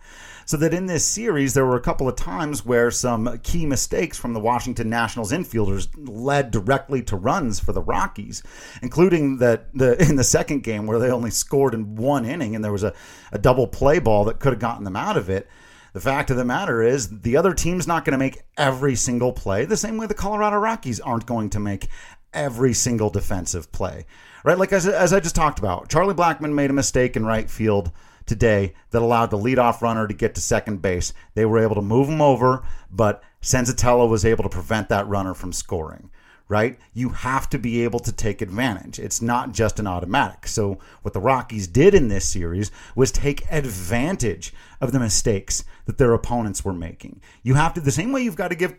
So 0.46 0.58
that 0.58 0.74
in 0.74 0.88
this 0.88 1.06
series, 1.06 1.54
there 1.54 1.66
were 1.66 1.78
a 1.78 1.82
couple 1.82 2.08
of 2.10 2.16
times 2.16 2.66
where 2.66 2.92
some 2.92 3.40
key 3.44 3.66
mistakes 3.66 4.18
from 4.18 4.34
the 4.34 4.40
Washington 4.40 4.90
Nationals 4.90 5.32
infielders 5.32 5.88
led 5.96 6.52
directly 6.52 7.02
to 7.04 7.16
runs 7.16 7.60
for 7.60 7.72
the 7.72 7.82
Rockies, 7.82 8.44
including 8.82 9.38
that 9.38 9.74
the 9.74 10.02
in 10.10 10.16
the 10.18 10.24
second 10.24 10.64
game 10.64 10.86
where 10.86 11.00
they 11.00 11.10
only 11.10 11.32
scored 11.32 11.74
in 11.74 11.96
one 11.96 12.26
inning 12.26 12.56
and 12.56 12.64
there 12.64 12.72
was 12.72 12.84
a, 12.84 12.94
a 13.32 13.38
double 13.38 13.68
play 13.68 14.00
ball 14.00 14.26
that 14.26 14.40
could 14.40 14.54
have 14.54 14.60
gotten 14.60 14.84
them 14.84 14.96
out 14.96 15.18
of 15.18 15.30
it. 15.30 15.48
The 15.94 16.02
fact 16.02 16.32
of 16.32 16.38
the 16.38 16.46
matter 16.46 16.82
is, 16.82 17.22
the 17.22 17.38
other 17.38 17.54
team's 17.54 17.88
not 17.88 18.04
going 18.04 18.14
to 18.14 18.18
make 18.18 18.42
every 18.58 18.96
single 18.96 19.32
play, 19.32 19.66
the 19.66 19.78
same 19.78 19.98
way 19.98 20.08
the 20.08 20.16
Colorado 20.16 20.58
Rockies 20.58 21.00
aren't 21.00 21.28
going 21.28 21.52
to 21.52 21.60
make 21.60 21.88
every 22.34 22.74
single 22.74 23.12
defensive 23.12 23.72
play. 23.72 24.06
Right? 24.44 24.58
Like 24.58 24.74
as, 24.74 24.88
as 24.88 25.14
I 25.14 25.20
just 25.20 25.36
talked 25.36 25.60
about, 25.60 25.90
Charlie 25.90 26.16
Blackmon 26.16 26.54
made 26.54 26.72
a 26.72 26.74
mistake 26.74 27.16
in 27.16 27.26
right 27.26 27.50
field 27.50 27.92
today 28.26 28.74
that 28.90 29.04
allowed 29.04 29.30
the 29.30 29.38
leadoff 29.38 29.82
runner 29.82 30.08
to 30.08 30.14
get 30.14 30.34
to 30.36 30.42
second 30.42 30.82
base. 30.82 31.14
They 31.36 31.46
were 31.46 31.60
able 31.60 31.76
to 31.76 31.82
move 31.82 32.10
him 32.10 32.22
over, 32.22 32.64
but 32.90 33.22
Senzatela 33.42 34.10
was 34.10 34.26
able 34.26 34.44
to 34.44 34.50
prevent 34.50 34.90
that 34.90 35.08
runner 35.08 35.36
from 35.36 35.54
scoring 35.54 36.10
right? 36.48 36.78
You 36.94 37.10
have 37.10 37.50
to 37.50 37.58
be 37.58 37.84
able 37.84 38.00
to 38.00 38.12
take 38.12 38.42
advantage. 38.42 39.00
It's 39.00 39.22
not 39.22 39.54
just 39.54 39.80
an 39.80 39.88
automatic. 39.88 40.48
So, 40.48 40.80
what 41.02 41.14
the 41.14 41.22
Rockies 41.22 41.68
did 41.68 41.94
in 41.94 42.08
this 42.10 42.28
series 42.28 42.72
was 42.96 43.12
take 43.12 43.46
advantage 43.52 44.54
of 44.82 44.92
the 44.92 45.00
mistakes 45.00 45.64
that 45.86 45.98
their 45.98 46.14
opponents 46.14 46.64
were 46.64 46.74
making. 46.74 47.22
You 47.42 47.56
have 47.56 47.74
to, 47.74 47.82
the 47.82 47.92
same 47.92 48.12
way 48.12 48.22
you've 48.22 48.36
got 48.36 48.50
to 48.50 48.56
give 48.56 48.76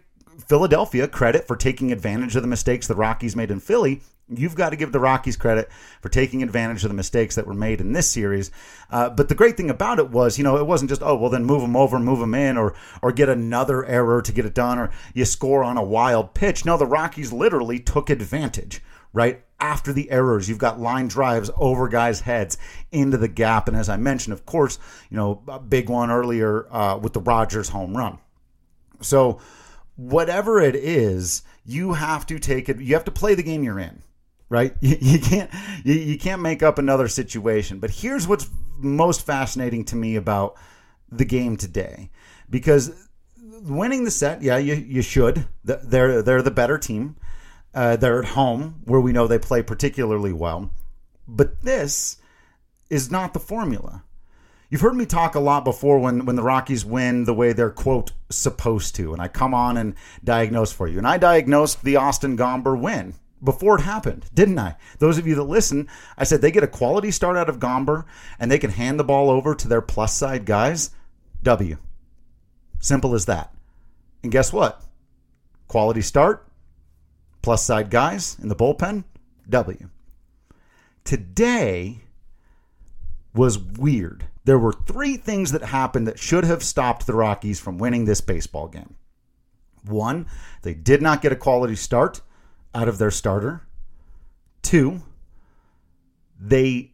Philadelphia 0.47 1.09
credit 1.09 1.47
for 1.47 1.57
taking 1.57 1.93
advantage 1.93 2.37
of 2.37 2.43
the 2.43 2.49
mistakes 2.49 2.87
the 2.87 2.95
Rockies 2.95 3.37
made 3.37 3.51
in 3.51 3.61
Philly, 3.61 4.03
You've 4.29 4.55
got 4.55 4.71
to 4.71 4.77
give 4.77 4.91
the 4.91 5.01
Rockies 5.01 5.37
credit 5.37 5.71
for 6.01 6.09
taking 6.09 6.43
advantage 6.43 6.83
of 6.83 6.89
the 6.89 6.95
mistakes 6.95 7.35
that 7.35 7.47
were 7.47 7.53
made 7.53 7.83
in 7.83 7.93
this 7.93 8.11
series. 8.11 8.51
Uh, 8.91 9.11
but 9.11 9.29
the 9.29 9.35
great 9.35 9.55
thing 9.55 9.69
about 9.69 9.99
it 9.99 10.11
was, 10.11 10.39
you 10.39 10.45
know, 10.45 10.57
it 10.57 10.67
wasn't 10.67 10.89
just 10.89 11.03
oh 11.03 11.15
well, 11.15 11.29
then 11.29 11.45
move 11.45 11.61
them 11.61 11.77
over, 11.77 11.99
move 11.99 12.21
them 12.21 12.35
in, 12.35 12.57
or 12.57 12.75
or 13.03 13.13
get 13.13 13.29
another 13.29 13.85
error 13.85 14.23
to 14.23 14.33
get 14.33 14.47
it 14.47 14.55
done, 14.55 14.79
or 14.79 14.91
you 15.13 15.27
score 15.27 15.63
on 15.63 15.77
a 15.77 15.85
wild 15.85 16.33
pitch. 16.33 16.65
No, 16.65 16.79
the 16.79 16.87
Rockies 16.87 17.33
literally 17.33 17.79
took 17.79 18.09
advantage. 18.09 18.81
Right 19.13 19.45
after 19.61 19.93
the 19.93 20.11
errors, 20.11 20.49
you've 20.49 20.59
got 20.59 20.81
line 20.81 21.07
drives 21.07 21.51
over 21.57 21.87
guys' 21.87 22.21
heads 22.21 22.59
into 22.91 23.19
the 23.19 23.29
gap, 23.29 23.69
and 23.69 23.77
as 23.77 23.89
I 23.89 23.97
mentioned, 23.97 24.33
of 24.33 24.45
course, 24.47 24.79
you 25.11 25.17
know, 25.17 25.43
a 25.47 25.61
big 25.61 25.89
one 25.89 26.11
earlier 26.11 26.67
uh, 26.73 26.97
with 26.97 27.13
the 27.13 27.21
Rodgers 27.21 27.69
home 27.69 27.97
run. 27.97 28.19
So, 29.01 29.39
whatever 29.97 30.61
it 30.61 30.75
is, 30.75 31.43
you 31.65 31.93
have 31.93 32.27
to 32.27 32.39
take 32.39 32.69
it. 32.69 32.81
You 32.81 32.95
have 32.95 33.05
to 33.05 33.13
play 33.13 33.35
the 33.35 33.43
game 33.43 33.63
you're 33.63 33.79
in 33.79 34.03
right? 34.55 34.77
You, 34.81 34.97
you 35.01 35.19
can't 35.19 35.51
you, 35.83 35.95
you 35.95 36.19
can't 36.19 36.41
make 36.41 36.63
up 36.63 36.79
another 36.79 37.09
situation. 37.09 37.81
But 37.81 37.91
here's 37.91 38.29
what's 38.29 38.49
most 38.79 39.27
fascinating 39.27 39.85
to 39.87 39.97
me 39.97 40.17
about 40.17 40.57
the 41.11 41.25
game 41.25 41.57
today, 41.57 42.11
because 42.49 42.93
winning 43.63 44.05
the 44.05 44.11
set, 44.11 44.43
yeah, 44.43 44.59
you 44.59 44.75
you 44.75 45.03
should. 45.03 45.47
They're 45.65 46.23
they're 46.23 46.43
the 46.43 46.51
better 46.51 46.79
team. 46.79 47.17
Uh, 47.75 47.97
they're 47.97 48.21
at 48.21 48.29
home 48.31 48.83
where 48.85 49.01
we 49.01 49.13
know 49.13 49.27
they 49.27 49.39
play 49.39 49.61
particularly 49.61 50.33
well, 50.33 50.71
but 51.27 51.63
this 51.63 52.19
is 52.89 53.11
not 53.11 53.35
the 53.35 53.41
formula. 53.41 54.05
You've 54.71 54.81
heard 54.81 54.95
me 54.95 55.07
talk 55.07 55.35
a 55.35 55.41
lot 55.41 55.65
before 55.65 55.99
when, 55.99 56.25
when 56.25 56.37
the 56.37 56.43
Rockies 56.43 56.85
win 56.85 57.25
the 57.25 57.35
way 57.35 57.53
they're, 57.53 57.71
quote, 57.71 58.13
supposed 58.31 58.95
to. 58.97 59.13
And 59.13 59.21
I 59.21 59.29
come 59.29 59.55
on 59.55 59.77
and 59.77 59.95
diagnose 60.23 60.73
for 60.73 60.89
you. 60.89 60.99
And 60.99 61.07
I 61.07 61.19
diagnosed 61.19 61.85
the 61.85 61.97
Austin 61.97 62.37
Gomber 62.37 62.79
win 62.79 63.15
before 63.45 63.79
it 63.79 63.83
happened, 63.83 64.27
didn't 64.33 64.59
I? 64.59 64.77
Those 64.99 65.19
of 65.19 65.27
you 65.27 65.35
that 65.37 65.45
listen, 65.45 65.89
I 66.17 66.25
said 66.25 66.41
they 66.41 66.51
get 66.51 66.65
a 66.65 66.69
quality 66.69 67.11
start 67.11 67.37
out 67.37 67.49
of 67.49 67.59
Gomber 67.59 68.05
and 68.39 68.51
they 68.51 68.59
can 68.59 68.71
hand 68.71 68.99
the 68.99 69.05
ball 69.05 69.31
over 69.31 69.55
to 69.55 69.69
their 69.69 69.83
plus 69.83 70.15
side 70.15 70.47
guys. 70.47 70.91
W. 71.43 71.77
Simple 72.81 73.15
as 73.15 73.27
that. 73.27 73.55
And 74.23 74.33
guess 74.33 74.53
what? 74.53 74.83
Quality 75.69 76.03
start, 76.03 76.47
plus 77.43 77.65
side 77.65 77.91
guys 77.91 78.37
in 78.43 78.49
the 78.49 78.57
bullpen, 78.57 79.05
W. 79.49 79.89
Today 81.05 82.01
was 83.35 83.59
weird. 83.59 84.25
There 84.45 84.59
were 84.59 84.73
three 84.73 85.17
things 85.17 85.53
that 85.53 85.63
happened 85.63 86.07
that 86.07 86.19
should 86.19 86.45
have 86.45 86.63
stopped 86.63 87.07
the 87.07 87.15
Rockies 87.15 87.61
from 87.61 87.79
winning 87.79 88.05
this 88.05 88.21
baseball 88.21 88.69
game. 88.69 88.95
One, 89.85 90.27
they 90.63 90.75
did 90.75 91.03
not 91.03 91.21
get 91.21 91.33
a 91.33 91.37
quality 91.37 91.77
start 91.77 92.23
out 92.75 92.89
of 92.89 92.99
their 92.99 93.11
starter. 93.11 93.63
Two, 94.63 95.03
they 96.41 96.93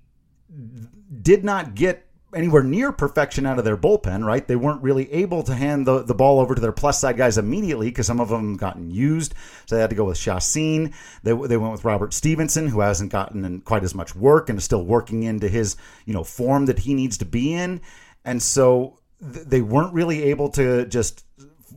did 1.23 1.45
not 1.45 1.75
get 1.75 2.07
anywhere 2.35 2.63
near 2.63 2.93
perfection 2.93 3.47
out 3.47 3.59
of 3.59 3.65
their 3.65 3.77
bullpen, 3.77 4.25
right? 4.25 4.47
They 4.47 4.57
weren't 4.57 4.83
really 4.83 5.11
able 5.13 5.43
to 5.45 5.55
hand 5.55 5.87
the, 5.87 6.03
the 6.03 6.15
ball 6.15 6.39
over 6.39 6.55
to 6.55 6.61
their 6.61 6.73
plus 6.73 7.01
side 7.01 7.17
guys 7.17 7.39
immediately 7.39 7.89
because 7.89 8.07
some 8.07 8.21
of 8.21 8.29
them 8.29 8.57
gotten 8.57 8.91
used. 8.91 9.35
So 9.67 9.75
they 9.75 9.81
had 9.81 9.91
to 9.91 9.97
go 9.97 10.05
with 10.05 10.19
Chacin. 10.19 10.93
They, 11.23 11.33
they 11.33 11.57
went 11.57 11.73
with 11.73 11.85
Robert 11.85 12.15
Stephenson, 12.15 12.69
who 12.69 12.81
hasn't 12.81 13.11
gotten 13.11 13.61
quite 13.63 13.83
as 13.83 13.95
much 13.95 14.15
work 14.15 14.49
and 14.49 14.59
is 14.59 14.65
still 14.65 14.85
working 14.85 15.25
into 15.25 15.49
his, 15.49 15.77
you 16.05 16.15
know, 16.15 16.25
form 16.25 16.67
that 16.67 16.81
he 16.81 16.95
needs 16.95 17.19
to 17.19 17.25
be 17.25 17.53
in. 17.53 17.81
And 18.25 18.43
so 18.43 19.01
th- 19.21 19.47
they 19.47 19.63
weren't 19.63 19.95
really 19.95 20.25
able 20.25 20.51
to 20.51 20.87
just, 20.87 21.25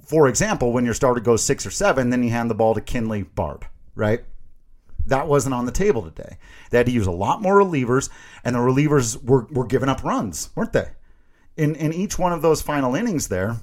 for 0.05 0.27
example, 0.27 0.71
when 0.71 0.85
your 0.85 0.93
starter 0.93 1.21
goes 1.21 1.43
six 1.43 1.65
or 1.65 1.71
seven, 1.71 2.09
then 2.09 2.21
you 2.21 2.29
hand 2.29 2.49
the 2.49 2.55
ball 2.55 2.75
to 2.75 2.81
Kinley 2.81 3.23
Bard 3.23 3.65
right? 3.95 4.23
That 5.05 5.27
wasn't 5.27 5.55
on 5.55 5.65
the 5.65 5.71
table 5.71 6.01
today. 6.01 6.37
They 6.69 6.77
had 6.77 6.85
to 6.87 6.91
use 6.91 7.07
a 7.07 7.11
lot 7.11 7.41
more 7.41 7.55
relievers, 7.55 8.09
and 8.43 8.55
the 8.55 8.59
relievers 8.59 9.21
were, 9.23 9.47
were 9.51 9.65
giving 9.65 9.89
up 9.89 10.03
runs, 10.03 10.49
weren't 10.55 10.73
they? 10.73 10.89
In 11.57 11.75
in 11.75 11.93
each 11.93 12.17
one 12.17 12.33
of 12.33 12.41
those 12.41 12.61
final 12.61 12.95
innings 12.95 13.27
there, 13.27 13.57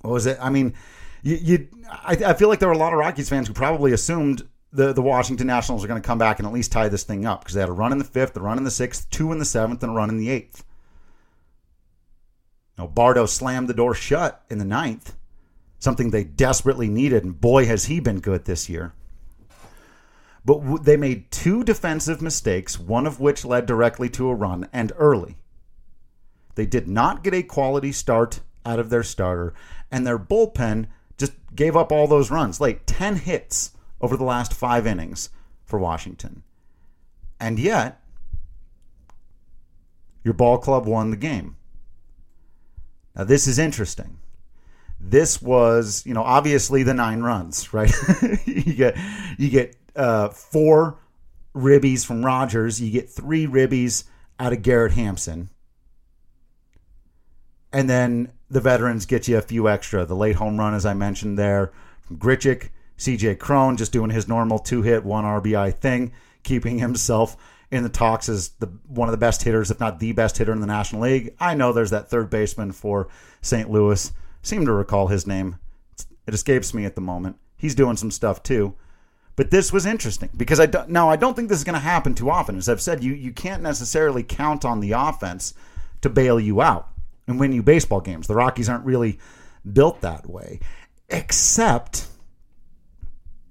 what 0.00 0.12
was 0.12 0.26
it? 0.26 0.38
I 0.40 0.50
mean, 0.50 0.74
you, 1.22 1.36
you 1.36 1.68
I, 1.90 2.12
I 2.26 2.34
feel 2.34 2.48
like 2.48 2.60
there 2.60 2.68
were 2.68 2.74
a 2.74 2.78
lot 2.78 2.92
of 2.92 2.98
Rockies 2.98 3.28
fans 3.28 3.48
who 3.48 3.54
probably 3.54 3.92
assumed 3.92 4.48
the, 4.72 4.92
the 4.92 5.02
Washington 5.02 5.46
Nationals 5.46 5.84
are 5.84 5.88
going 5.88 6.00
to 6.00 6.06
come 6.06 6.18
back 6.18 6.38
and 6.38 6.46
at 6.46 6.52
least 6.52 6.72
tie 6.72 6.88
this 6.88 7.04
thing 7.04 7.24
up 7.24 7.40
because 7.40 7.54
they 7.54 7.60
had 7.60 7.68
a 7.68 7.72
run 7.72 7.92
in 7.92 7.98
the 7.98 8.04
fifth, 8.04 8.36
a 8.36 8.40
run 8.40 8.58
in 8.58 8.64
the 8.64 8.70
sixth, 8.70 9.08
two 9.10 9.32
in 9.32 9.38
the 9.38 9.44
seventh, 9.44 9.82
and 9.82 9.92
a 9.92 9.94
run 9.94 10.10
in 10.10 10.18
the 10.18 10.30
eighth. 10.30 10.64
You 12.76 12.84
know, 12.84 12.88
Bardo 12.88 13.26
slammed 13.26 13.68
the 13.68 13.74
door 13.74 13.94
shut 13.94 14.44
in 14.50 14.58
the 14.58 14.64
ninth, 14.64 15.14
something 15.78 16.10
they 16.10 16.24
desperately 16.24 16.88
needed, 16.88 17.22
and 17.22 17.40
boy, 17.40 17.66
has 17.66 17.84
he 17.84 18.00
been 18.00 18.20
good 18.20 18.46
this 18.46 18.68
year. 18.68 18.92
But 20.44 20.60
w- 20.60 20.78
they 20.78 20.96
made 20.96 21.30
two 21.30 21.64
defensive 21.64 22.20
mistakes, 22.20 22.78
one 22.78 23.06
of 23.06 23.20
which 23.20 23.44
led 23.44 23.66
directly 23.66 24.08
to 24.10 24.28
a 24.28 24.34
run 24.34 24.68
and 24.72 24.92
early. 24.96 25.36
They 26.54 26.66
did 26.66 26.86
not 26.86 27.24
get 27.24 27.34
a 27.34 27.42
quality 27.42 27.92
start 27.92 28.40
out 28.66 28.78
of 28.78 28.90
their 28.90 29.02
starter, 29.02 29.54
and 29.90 30.06
their 30.06 30.18
bullpen 30.18 30.86
just 31.18 31.32
gave 31.54 31.76
up 31.76 31.90
all 31.90 32.06
those 32.06 32.30
runs. 32.30 32.60
Like 32.60 32.82
10 32.86 33.16
hits 33.16 33.72
over 34.00 34.16
the 34.16 34.24
last 34.24 34.52
five 34.52 34.86
innings 34.86 35.30
for 35.64 35.78
Washington. 35.78 36.42
And 37.40 37.58
yet, 37.58 38.00
your 40.22 40.34
ball 40.34 40.58
club 40.58 40.86
won 40.86 41.10
the 41.10 41.16
game. 41.16 41.56
Now, 43.14 43.24
this 43.24 43.46
is 43.46 43.58
interesting. 43.58 44.18
This 44.98 45.40
was, 45.42 46.04
you 46.06 46.14
know, 46.14 46.22
obviously 46.22 46.82
the 46.82 46.94
nine 46.94 47.20
runs, 47.20 47.72
right? 47.72 47.92
you 48.46 48.74
get 48.74 48.96
you 49.38 49.50
get 49.50 49.76
uh, 49.96 50.28
four 50.30 50.98
ribbies 51.54 52.04
from 52.04 52.24
Rodgers. 52.24 52.80
You 52.80 52.90
get 52.90 53.10
three 53.10 53.46
ribbies 53.46 54.04
out 54.38 54.52
of 54.52 54.62
Garrett 54.62 54.92
Hampson. 54.92 55.50
And 57.72 57.90
then 57.90 58.32
the 58.48 58.60
veterans 58.60 59.06
get 59.06 59.26
you 59.26 59.36
a 59.36 59.42
few 59.42 59.68
extra. 59.68 60.04
The 60.04 60.14
late 60.14 60.36
home 60.36 60.58
run, 60.58 60.74
as 60.74 60.86
I 60.86 60.94
mentioned 60.94 61.38
there, 61.38 61.72
from 62.02 62.18
Grichuk, 62.18 62.70
CJ 62.98 63.38
Cron 63.38 63.76
just 63.76 63.92
doing 63.92 64.10
his 64.10 64.28
normal 64.28 64.58
two 64.58 64.82
hit, 64.82 65.04
one 65.04 65.24
RBI 65.24 65.74
thing, 65.78 66.12
keeping 66.42 66.78
himself 66.80 67.36
in 67.70 67.82
the 67.82 67.88
talks 67.88 68.28
as 68.28 68.50
the 68.60 68.66
one 68.86 69.08
of 69.08 69.12
the 69.12 69.18
best 69.18 69.42
hitters, 69.42 69.70
if 69.70 69.80
not 69.80 69.98
the 69.98 70.12
best 70.12 70.38
hitter 70.38 70.52
in 70.52 70.60
the 70.60 70.66
National 70.66 71.02
League. 71.02 71.34
I 71.40 71.54
know 71.54 71.72
there's 71.72 71.90
that 71.90 72.08
third 72.08 72.30
baseman 72.30 72.70
for 72.70 73.08
St. 73.42 73.68
Louis. 73.68 74.12
Seem 74.42 74.64
to 74.66 74.72
recall 74.72 75.08
his 75.08 75.26
name. 75.26 75.58
It 76.26 76.34
escapes 76.34 76.72
me 76.72 76.84
at 76.84 76.94
the 76.94 77.00
moment. 77.00 77.36
He's 77.56 77.74
doing 77.74 77.96
some 77.96 78.10
stuff 78.10 78.42
too. 78.42 78.74
But 79.36 79.50
this 79.50 79.72
was 79.72 79.84
interesting 79.84 80.30
because 80.36 80.60
I 80.60 80.66
don't, 80.66 80.88
now 80.90 81.10
I 81.10 81.16
don't 81.16 81.34
think 81.34 81.48
this 81.48 81.58
is 81.58 81.64
going 81.64 81.74
to 81.74 81.80
happen 81.80 82.14
too 82.14 82.30
often. 82.30 82.56
As 82.56 82.68
I've 82.68 82.80
said, 82.80 83.02
you 83.02 83.12
you 83.12 83.32
can't 83.32 83.62
necessarily 83.62 84.22
count 84.22 84.64
on 84.64 84.80
the 84.80 84.92
offense 84.92 85.54
to 86.02 86.08
bail 86.08 86.38
you 86.38 86.60
out 86.60 86.88
and 87.26 87.40
win 87.40 87.52
you 87.52 87.62
baseball 87.62 88.00
games. 88.00 88.26
The 88.26 88.34
Rockies 88.34 88.68
aren't 88.68 88.84
really 88.84 89.18
built 89.70 90.00
that 90.02 90.28
way, 90.28 90.60
except 91.08 92.06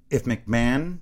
if 0.09 0.23
McMahon 0.23 0.99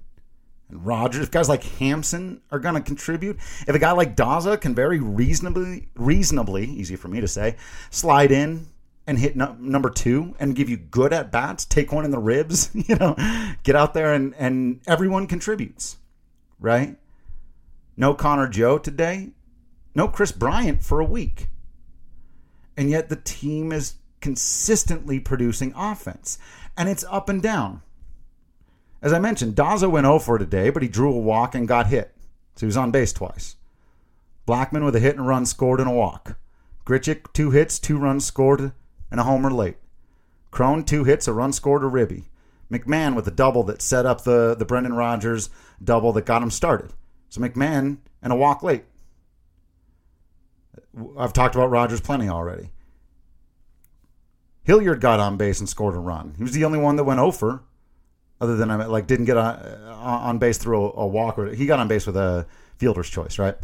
and 0.69 0.85
Rodgers, 0.85 1.23
if 1.23 1.31
guys 1.31 1.49
like 1.49 1.63
Hampson 1.63 2.41
are 2.49 2.59
going 2.59 2.75
to 2.75 2.81
contribute, 2.81 3.37
if 3.67 3.75
a 3.75 3.79
guy 3.79 3.91
like 3.91 4.15
Daza 4.15 4.59
can 4.59 4.73
very 4.73 4.99
reasonably, 4.99 5.89
reasonably, 5.95 6.65
easy 6.65 6.95
for 6.95 7.09
me 7.09 7.21
to 7.21 7.27
say, 7.27 7.57
slide 7.89 8.31
in 8.31 8.67
and 9.11 9.19
hit 9.19 9.35
no, 9.35 9.57
number 9.59 9.89
two 9.89 10.33
and 10.39 10.55
give 10.55 10.69
you 10.69 10.77
good 10.77 11.11
at 11.11 11.33
bats, 11.33 11.65
take 11.65 11.91
one 11.91 12.05
in 12.05 12.11
the 12.11 12.17
ribs, 12.17 12.69
you 12.73 12.95
know, 12.95 13.13
get 13.61 13.75
out 13.75 13.93
there 13.93 14.13
and, 14.13 14.33
and 14.35 14.79
everyone 14.87 15.27
contributes, 15.27 15.97
right? 16.61 16.95
No 17.97 18.13
Connor 18.13 18.47
Joe 18.47 18.77
today, 18.77 19.31
no 19.93 20.07
Kris 20.07 20.31
Bryant 20.31 20.81
for 20.81 21.01
a 21.01 21.05
week. 21.05 21.49
And 22.77 22.89
yet 22.89 23.09
the 23.09 23.17
team 23.17 23.73
is 23.73 23.95
consistently 24.21 25.19
producing 25.19 25.73
offense, 25.75 26.39
and 26.77 26.87
it's 26.87 27.03
up 27.09 27.27
and 27.27 27.43
down. 27.43 27.81
As 29.01 29.11
I 29.11 29.19
mentioned, 29.19 29.57
Daza 29.57 29.91
went 29.91 30.05
0 30.05 30.19
for 30.19 30.37
today, 30.37 30.69
but 30.69 30.83
he 30.83 30.87
drew 30.87 31.13
a 31.13 31.19
walk 31.19 31.53
and 31.53 31.67
got 31.67 31.87
hit. 31.87 32.15
So 32.55 32.61
he 32.61 32.65
was 32.67 32.77
on 32.77 32.91
base 32.91 33.11
twice. 33.11 33.57
Blackmon 34.47 34.85
with 34.85 34.95
a 34.95 35.01
hit 35.01 35.17
and 35.17 35.27
run 35.27 35.45
scored 35.45 35.81
and 35.81 35.89
a 35.89 35.93
walk. 35.93 36.37
Grichuk, 36.85 37.33
two 37.33 37.51
hits, 37.51 37.77
two 37.77 37.97
runs 37.97 38.23
scored, 38.25 38.71
and 39.11 39.19
a 39.19 39.23
homer 39.23 39.51
late. 39.51 39.77
Cron, 40.49 40.83
two 40.83 41.03
hits, 41.03 41.27
a 41.27 41.33
run 41.33 41.53
scored, 41.53 41.83
a 41.83 41.87
ribby. 41.87 42.29
McMahon 42.71 43.15
with 43.15 43.27
a 43.27 43.31
double 43.31 43.63
that 43.63 43.81
set 43.81 44.05
up 44.05 44.23
the, 44.23 44.55
the 44.55 44.65
Brendan 44.65 44.93
Rodgers 44.93 45.49
double 45.83 46.13
that 46.13 46.25
got 46.25 46.41
him 46.41 46.49
started. 46.49 46.93
So 47.29 47.41
McMahon 47.41 47.97
and 48.21 48.33
a 48.33 48.35
walk 48.35 48.63
late. 48.63 48.85
I've 51.17 51.33
talked 51.33 51.55
about 51.55 51.69
Rodgers 51.69 52.01
plenty 52.01 52.29
already. 52.29 52.71
Hilliard 54.63 55.01
got 55.01 55.19
on 55.19 55.37
base 55.37 55.59
and 55.59 55.67
scored 55.67 55.95
a 55.95 55.99
run. 55.99 56.33
He 56.37 56.43
was 56.43 56.53
the 56.53 56.65
only 56.65 56.79
one 56.79 56.95
that 56.97 57.03
went 57.03 57.19
over, 57.19 57.63
other 58.39 58.55
than 58.55 58.69
I 58.69 58.85
like 58.85 59.07
didn't 59.07 59.25
get 59.25 59.37
on, 59.37 59.57
on 59.87 60.37
base 60.37 60.57
through 60.57 60.83
a, 60.83 60.91
a 61.01 61.07
walk. 61.07 61.39
Or, 61.39 61.53
he 61.53 61.65
got 61.65 61.79
on 61.79 61.87
base 61.87 62.05
with 62.05 62.17
a 62.17 62.45
fielder's 62.77 63.09
choice, 63.09 63.39
right? 63.39 63.55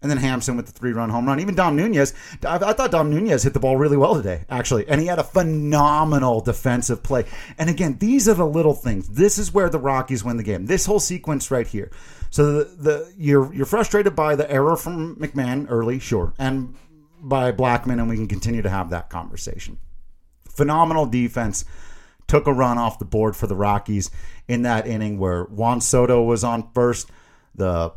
And 0.00 0.08
then 0.08 0.18
Hampson 0.18 0.56
with 0.56 0.66
the 0.66 0.72
three 0.72 0.92
run 0.92 1.10
home 1.10 1.26
run. 1.26 1.40
Even 1.40 1.56
Dom 1.56 1.74
Nunez, 1.74 2.14
I, 2.46 2.56
I, 2.56 2.72
thought 2.72 2.92
Dom 2.92 3.10
Nunez 3.10 3.42
hit 3.42 3.52
the 3.52 3.58
ball 3.58 3.76
really 3.76 3.96
well 3.96 4.14
today, 4.14 4.44
actually. 4.48 4.86
And 4.86 5.00
he 5.00 5.08
had 5.08 5.18
a 5.18 5.24
phenomenal 5.24 6.40
defensive 6.40 7.02
play. 7.02 7.24
And 7.58 7.68
again, 7.68 7.98
these 7.98 8.28
are 8.28 8.34
the 8.34 8.46
little 8.46 8.74
things. 8.74 9.08
This 9.08 9.38
is 9.38 9.52
where 9.52 9.68
the 9.68 9.80
Rockies 9.80 10.22
win 10.22 10.36
the 10.36 10.44
game. 10.44 10.66
This 10.66 10.86
whole 10.86 11.00
sequence 11.00 11.50
right 11.50 11.66
here. 11.66 11.90
So 12.30 12.58
the, 12.58 12.64
the 12.64 13.12
you're 13.16 13.52
you're 13.52 13.66
frustrated 13.66 14.14
by 14.14 14.36
the 14.36 14.48
error 14.50 14.76
from 14.76 15.16
McMahon 15.16 15.66
early, 15.68 15.98
sure, 15.98 16.32
and 16.38 16.76
by 17.20 17.52
Blackmon, 17.52 17.94
and 17.94 18.08
we 18.08 18.16
can 18.16 18.28
continue 18.28 18.62
to 18.62 18.70
have 18.70 18.90
that 18.90 19.10
conversation. 19.10 19.78
Phenomenal 20.48 21.06
defense 21.06 21.64
took 22.26 22.46
a 22.46 22.52
run 22.52 22.78
off 22.78 22.98
the 22.98 23.04
board 23.04 23.34
for 23.34 23.46
the 23.46 23.56
Rockies 23.56 24.10
in 24.46 24.62
that 24.62 24.86
inning 24.86 25.18
where 25.18 25.44
Juan 25.44 25.80
Soto 25.80 26.22
was 26.22 26.44
on 26.44 26.70
first. 26.72 27.10
The 27.54 27.92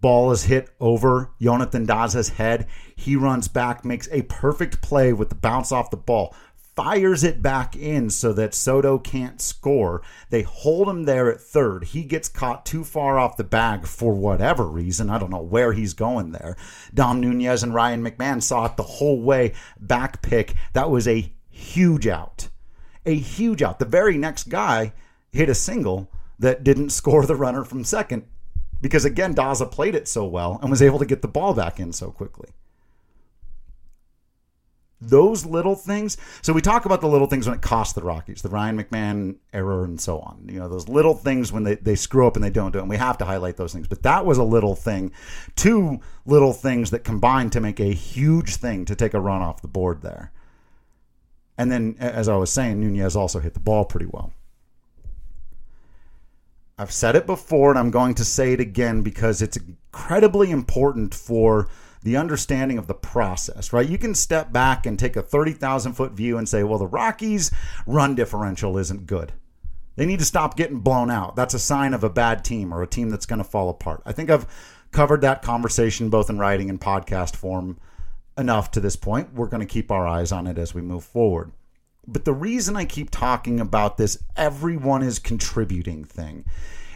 ball 0.00 0.30
is 0.30 0.44
hit 0.44 0.70
over 0.80 1.30
Jonathan 1.40 1.86
Daza's 1.86 2.30
head. 2.30 2.66
He 2.94 3.16
runs 3.16 3.48
back, 3.48 3.84
makes 3.84 4.08
a 4.10 4.22
perfect 4.22 4.80
play 4.80 5.12
with 5.12 5.28
the 5.28 5.34
bounce 5.34 5.72
off 5.72 5.90
the 5.90 5.96
ball, 5.96 6.34
fires 6.78 7.24
it 7.24 7.42
back 7.42 7.74
in 7.74 8.08
so 8.08 8.32
that 8.32 8.54
Soto 8.54 8.98
can't 8.98 9.40
score. 9.40 10.00
They 10.30 10.42
hold 10.42 10.88
him 10.88 11.04
there 11.04 11.28
at 11.28 11.40
third. 11.40 11.84
He 11.84 12.04
gets 12.04 12.28
caught 12.28 12.64
too 12.64 12.84
far 12.84 13.18
off 13.18 13.36
the 13.36 13.42
bag 13.42 13.84
for 13.84 14.12
whatever 14.14 14.64
reason. 14.64 15.10
I 15.10 15.18
don't 15.18 15.32
know 15.32 15.42
where 15.42 15.72
he's 15.72 15.94
going 15.94 16.30
there. 16.30 16.56
Dom 16.94 17.20
Nunez 17.20 17.64
and 17.64 17.74
Ryan 17.74 18.04
McMahon 18.04 18.40
saw 18.40 18.66
it 18.66 18.76
the 18.76 18.84
whole 18.84 19.20
way 19.20 19.54
back 19.80 20.22
pick. 20.22 20.54
That 20.74 20.88
was 20.88 21.08
a 21.08 21.32
huge 21.50 22.06
out. 22.06 22.48
A 23.04 23.14
huge 23.16 23.60
out. 23.60 23.80
The 23.80 23.84
very 23.84 24.16
next 24.16 24.48
guy 24.48 24.92
hit 25.32 25.48
a 25.48 25.56
single 25.56 26.12
that 26.38 26.62
didn't 26.62 26.90
score 26.90 27.26
the 27.26 27.34
runner 27.34 27.64
from 27.64 27.82
second 27.82 28.24
because 28.80 29.04
again 29.04 29.34
Daza 29.34 29.70
played 29.70 29.94
it 29.94 30.08
so 30.08 30.24
well 30.24 30.58
and 30.60 30.70
was 30.70 30.82
able 30.82 30.98
to 30.98 31.06
get 31.06 31.22
the 31.22 31.28
ball 31.28 31.54
back 31.54 31.80
in 31.80 31.92
so 31.92 32.10
quickly. 32.10 32.50
Those 35.00 35.46
little 35.46 35.76
things. 35.76 36.16
So 36.42 36.52
we 36.52 36.60
talk 36.60 36.84
about 36.84 37.00
the 37.00 37.06
little 37.06 37.28
things 37.28 37.46
when 37.46 37.56
it 37.56 37.62
costs 37.62 37.94
the 37.94 38.02
Rockies, 38.02 38.42
the 38.42 38.48
Ryan 38.48 38.82
McMahon 38.82 39.36
error 39.52 39.84
and 39.84 40.00
so 40.00 40.18
on. 40.18 40.48
You 40.48 40.58
know, 40.58 40.68
those 40.68 40.88
little 40.88 41.14
things 41.14 41.52
when 41.52 41.62
they, 41.62 41.76
they 41.76 41.94
screw 41.94 42.26
up 42.26 42.34
and 42.34 42.44
they 42.44 42.50
don't 42.50 42.72
do 42.72 42.78
it. 42.78 42.82
And 42.82 42.90
we 42.90 42.96
have 42.96 43.16
to 43.18 43.24
highlight 43.24 43.56
those 43.56 43.72
things. 43.72 43.86
But 43.86 44.02
that 44.02 44.26
was 44.26 44.38
a 44.38 44.42
little 44.44 44.74
thing. 44.74 45.12
Two 45.54 46.00
little 46.26 46.52
things 46.52 46.90
that 46.90 47.04
combined 47.04 47.52
to 47.52 47.60
make 47.60 47.78
a 47.78 47.92
huge 47.92 48.56
thing 48.56 48.84
to 48.86 48.96
take 48.96 49.14
a 49.14 49.20
run 49.20 49.40
off 49.40 49.62
the 49.62 49.68
board 49.68 50.02
there. 50.02 50.32
And 51.56 51.70
then, 51.70 51.96
as 52.00 52.28
I 52.28 52.36
was 52.36 52.50
saying, 52.50 52.80
Nunez 52.80 53.14
also 53.14 53.38
hit 53.38 53.54
the 53.54 53.60
ball 53.60 53.84
pretty 53.84 54.06
well. 54.06 54.32
I've 56.78 56.92
said 56.92 57.16
it 57.16 57.26
before 57.26 57.70
and 57.70 57.78
I'm 57.78 57.90
going 57.90 58.14
to 58.14 58.24
say 58.24 58.52
it 58.52 58.60
again 58.60 59.02
because 59.02 59.42
it's 59.42 59.56
incredibly 59.56 60.50
important 60.50 61.12
for 61.14 61.68
the 62.02 62.16
understanding 62.16 62.78
of 62.78 62.86
the 62.86 62.94
process, 62.94 63.72
right? 63.72 63.88
You 63.88 63.98
can 63.98 64.14
step 64.14 64.52
back 64.52 64.86
and 64.86 64.98
take 64.98 65.16
a 65.16 65.22
30,000 65.22 65.94
foot 65.94 66.12
view 66.12 66.38
and 66.38 66.48
say, 66.48 66.62
well, 66.62 66.78
the 66.78 66.86
Rockies' 66.86 67.50
run 67.86 68.14
differential 68.14 68.78
isn't 68.78 69.06
good. 69.06 69.32
They 69.96 70.06
need 70.06 70.20
to 70.20 70.24
stop 70.24 70.56
getting 70.56 70.78
blown 70.78 71.10
out. 71.10 71.34
That's 71.34 71.54
a 71.54 71.58
sign 71.58 71.92
of 71.92 72.04
a 72.04 72.10
bad 72.10 72.44
team 72.44 72.72
or 72.72 72.82
a 72.82 72.86
team 72.86 73.10
that's 73.10 73.26
going 73.26 73.40
to 73.40 73.44
fall 73.44 73.68
apart. 73.68 74.02
I 74.06 74.12
think 74.12 74.30
I've 74.30 74.46
covered 74.92 75.22
that 75.22 75.42
conversation 75.42 76.08
both 76.08 76.30
in 76.30 76.38
writing 76.38 76.70
and 76.70 76.80
podcast 76.80 77.34
form 77.34 77.78
enough 78.38 78.70
to 78.70 78.80
this 78.80 78.94
point. 78.94 79.34
We're 79.34 79.48
going 79.48 79.60
to 79.60 79.66
keep 79.66 79.90
our 79.90 80.06
eyes 80.06 80.30
on 80.30 80.46
it 80.46 80.56
as 80.56 80.72
we 80.72 80.82
move 80.82 81.02
forward. 81.02 81.50
But 82.10 82.24
the 82.24 82.32
reason 82.32 82.74
I 82.74 82.86
keep 82.86 83.10
talking 83.10 83.60
about 83.60 83.98
this, 83.98 84.16
everyone 84.34 85.02
is 85.02 85.18
contributing 85.18 86.04
thing, 86.04 86.46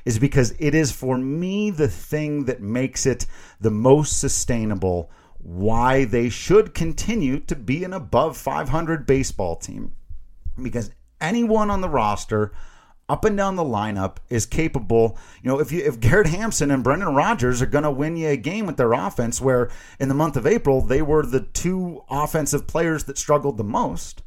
is 0.07 0.19
because 0.19 0.55
it 0.59 0.75
is 0.75 0.91
for 0.91 1.19
me 1.19 1.71
the 1.71 1.87
thing 1.87 2.47
that 2.47 2.63
makes 2.63 3.05
it 3.05 3.27
the 3.61 3.71
most 3.71 4.19
sustainable 4.19 5.11
why 5.37 6.07
they 6.07 6.31
should 6.31 6.73
continue 6.73 7.41
to 7.41 7.55
be 7.55 7.85
an 7.85 7.93
above 7.93 8.39
500 8.39 9.05
baseball 9.05 9.57
team. 9.57 9.93
Because 10.61 10.91
anyone 11.21 11.71
on 11.71 11.83
the 11.83 11.91
roster, 11.91 12.51
up 13.07 13.27
and 13.27 13.37
down 13.37 13.57
the 13.57 13.63
lineup, 13.63 14.17
is 14.31 14.47
capable. 14.47 15.19
You 15.43 15.51
know, 15.51 15.61
if 15.61 15.71
you 15.71 15.85
if 15.85 16.01
Garrett 16.01 16.29
Hampson 16.29 16.71
and 16.71 16.83
Brendan 16.83 17.15
Rodgers 17.15 17.61
are 17.61 17.67
going 17.67 17.85
to 17.85 17.91
win 17.91 18.17
you 18.17 18.29
a 18.29 18.37
game 18.39 18.65
with 18.65 18.79
their 18.79 18.95
offense, 18.95 19.43
where 19.43 19.71
in 20.01 20.09
the 20.09 20.15
month 20.15 20.39
of 20.39 20.47
April 20.47 20.81
they 20.81 21.03
were 21.03 21.27
the 21.27 21.41
two 21.41 22.03
offensive 22.09 22.67
players 22.67 23.05
that 23.05 23.19
struggled 23.19 23.59
the 23.59 23.65
most 23.65 24.23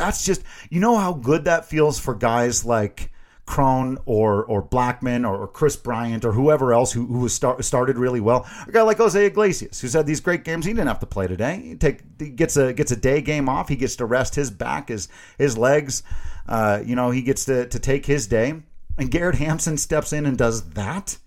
that's 0.00 0.24
just 0.24 0.42
you 0.70 0.80
know 0.80 0.96
how 0.96 1.12
good 1.12 1.44
that 1.44 1.66
feels 1.66 1.98
for 1.98 2.14
guys 2.14 2.64
like 2.64 3.12
Cron 3.46 3.98
or 4.06 4.44
or 4.44 4.62
Blackmon 4.62 5.28
or, 5.28 5.36
or 5.36 5.48
Kris 5.48 5.76
Bryant 5.76 6.24
or 6.24 6.32
whoever 6.32 6.72
else 6.72 6.92
who 6.92 7.06
who 7.06 7.28
start, 7.28 7.64
started 7.64 7.98
really 7.98 8.20
well. 8.20 8.48
A 8.66 8.70
guy 8.70 8.82
like 8.82 8.98
Jose 8.98 9.26
Iglesias 9.26 9.80
who's 9.80 9.92
had 9.92 10.06
these 10.06 10.20
great 10.20 10.44
games. 10.44 10.64
He 10.64 10.72
didn't 10.72 10.88
have 10.88 11.00
to 11.00 11.06
play 11.06 11.26
today. 11.26 11.60
He 11.60 11.74
take 11.74 12.00
he 12.18 12.30
gets 12.30 12.56
a 12.56 12.72
gets 12.72 12.92
a 12.92 12.96
day 12.96 13.20
game 13.20 13.48
off. 13.48 13.68
He 13.68 13.76
gets 13.76 13.96
to 13.96 14.06
rest 14.06 14.36
his 14.36 14.50
back, 14.50 14.88
his 14.88 15.08
his 15.36 15.58
legs. 15.58 16.02
Uh, 16.48 16.82
you 16.84 16.94
know 16.94 17.10
he 17.10 17.22
gets 17.22 17.44
to 17.46 17.66
to 17.66 17.78
take 17.78 18.06
his 18.06 18.26
day. 18.26 18.54
And 18.96 19.10
Garrett 19.10 19.36
Hampson 19.36 19.78
steps 19.78 20.12
in 20.12 20.26
and 20.26 20.36
does 20.36 20.70
that, 20.70 21.18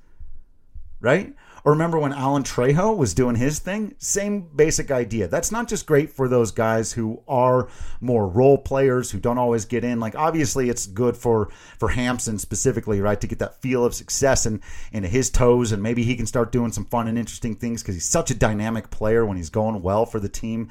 right? 1.02 1.34
Or 1.66 1.72
remember 1.72 1.98
when 1.98 2.12
Alan 2.12 2.44
Trejo 2.44 2.96
was 2.98 3.14
doing 3.14 3.36
his 3.36 3.60
thing? 3.60 3.96
Same 3.98 4.50
basic 4.54 4.92
idea. 4.92 5.30
That's 5.30 5.52
not 5.52 5.70
just 5.70 5.86
great 5.86 6.10
for 6.10 6.28
those 6.28 6.52
guys 6.52 6.92
who 6.92 7.24
are 7.26 7.70
more 8.02 8.28
role 8.28 8.58
players 8.58 9.12
who 9.12 9.20
don't 9.20 9.38
always 9.38 9.64
get 9.64 9.86
in. 9.86 10.00
Like 10.00 10.16
obviously 10.16 10.70
it's 10.70 10.86
good 10.86 11.16
for 11.16 11.50
for 11.78 11.90
Hampson 11.90 12.38
specifically, 12.38 13.00
right, 13.00 13.20
to 13.22 13.28
get 13.28 13.40
that 13.40 13.62
feel 13.62 13.86
of 13.86 13.96
success 13.96 14.46
and 14.46 14.60
into 14.92 15.08
his 15.08 15.30
toes 15.30 15.72
and 15.72 15.82
maybe 15.82 16.04
he 16.04 16.16
can 16.16 16.26
start 16.26 16.52
doing 16.52 16.74
some 16.74 16.86
fun 16.86 17.08
and 17.08 17.18
interesting 17.18 17.56
things 17.56 17.82
because 17.82 17.96
he's 17.96 18.10
such 18.10 18.30
a 18.30 18.36
dynamic 18.36 18.90
player 18.90 19.26
when 19.26 19.38
he's 19.38 19.50
going 19.50 19.82
well 19.82 20.06
for 20.06 20.20
the 20.20 20.30
team. 20.30 20.70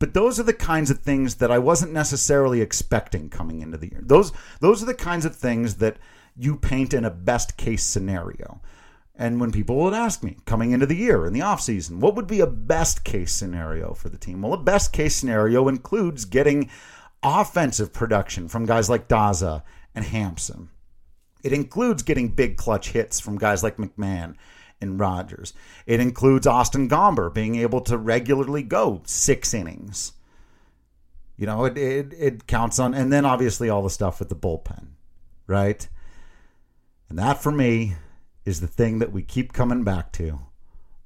But 0.00 0.14
those 0.14 0.38
are 0.40 0.44
the 0.44 0.52
kinds 0.52 0.90
of 0.90 1.00
things 1.00 1.36
that 1.36 1.50
I 1.50 1.58
wasn't 1.58 1.92
necessarily 1.92 2.60
expecting 2.60 3.28
coming 3.28 3.62
into 3.62 3.76
the 3.76 3.88
year. 3.88 4.00
Those 4.02 4.32
those 4.58 4.82
are 4.82 4.86
the 4.86 4.94
kinds 4.94 5.24
of 5.24 5.36
things 5.36 5.76
that 5.76 5.96
you 6.36 6.56
paint 6.56 6.92
in 6.92 7.04
a 7.04 7.10
best 7.10 7.56
case 7.56 7.84
scenario. 7.84 8.60
And 9.20 9.40
when 9.40 9.50
people 9.50 9.76
would 9.78 9.94
ask 9.94 10.22
me 10.22 10.36
coming 10.46 10.70
into 10.70 10.86
the 10.86 10.94
year 10.94 11.26
in 11.26 11.32
the 11.32 11.40
offseason, 11.40 11.98
what 11.98 12.14
would 12.14 12.28
be 12.28 12.38
a 12.38 12.46
best 12.46 13.02
case 13.02 13.32
scenario 13.32 13.92
for 13.92 14.08
the 14.08 14.16
team? 14.16 14.40
Well, 14.42 14.54
a 14.54 14.62
best 14.62 14.92
case 14.92 15.16
scenario 15.16 15.66
includes 15.66 16.24
getting 16.24 16.70
offensive 17.20 17.92
production 17.92 18.46
from 18.46 18.64
guys 18.64 18.88
like 18.88 19.08
Daza 19.08 19.64
and 19.92 20.04
Hampson. 20.04 20.68
It 21.42 21.52
includes 21.52 22.04
getting 22.04 22.28
big 22.28 22.56
clutch 22.56 22.90
hits 22.90 23.18
from 23.18 23.38
guys 23.38 23.64
like 23.64 23.76
McMahon 23.76 24.36
and 24.80 25.00
Rodgers. 25.00 25.52
It 25.84 25.98
includes 25.98 26.46
Austin 26.46 26.88
Gomber 26.88 27.32
being 27.34 27.56
able 27.56 27.80
to 27.82 27.98
regularly 27.98 28.62
go 28.62 29.02
six 29.04 29.52
innings. 29.52 30.12
You 31.36 31.46
know, 31.46 31.64
it, 31.64 31.76
it, 31.76 32.14
it 32.16 32.46
counts 32.46 32.78
on, 32.78 32.94
and 32.94 33.12
then 33.12 33.24
obviously 33.24 33.68
all 33.68 33.82
the 33.82 33.90
stuff 33.90 34.20
with 34.20 34.28
the 34.28 34.36
bullpen, 34.36 34.90
right? 35.48 35.88
And 37.08 37.18
that 37.18 37.42
for 37.42 37.50
me 37.50 37.96
is 38.48 38.60
the 38.60 38.66
thing 38.66 38.98
that 38.98 39.12
we 39.12 39.22
keep 39.22 39.52
coming 39.52 39.84
back 39.84 40.10
to 40.12 40.40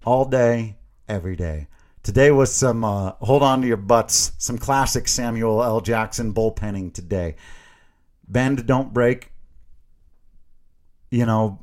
all 0.05 0.25
day, 0.25 0.77
every 1.09 1.37
day. 1.37 1.67
Today 2.03 2.31
was 2.31 2.53
some 2.55 2.85
uh, 2.85 3.13
hold 3.21 3.43
on 3.43 3.61
to 3.61 3.67
your 3.67 3.77
butts, 3.77 4.33
some 4.39 4.59
classic 4.59 5.07
Samuel 5.07 5.63
L. 5.63 5.81
Jackson 5.81 6.33
bullpenning 6.33 6.95
today. 6.95 7.37
Bend, 8.27 8.67
don't 8.67 8.95
break. 8.95 9.33
You 11.11 11.27
know, 11.27 11.61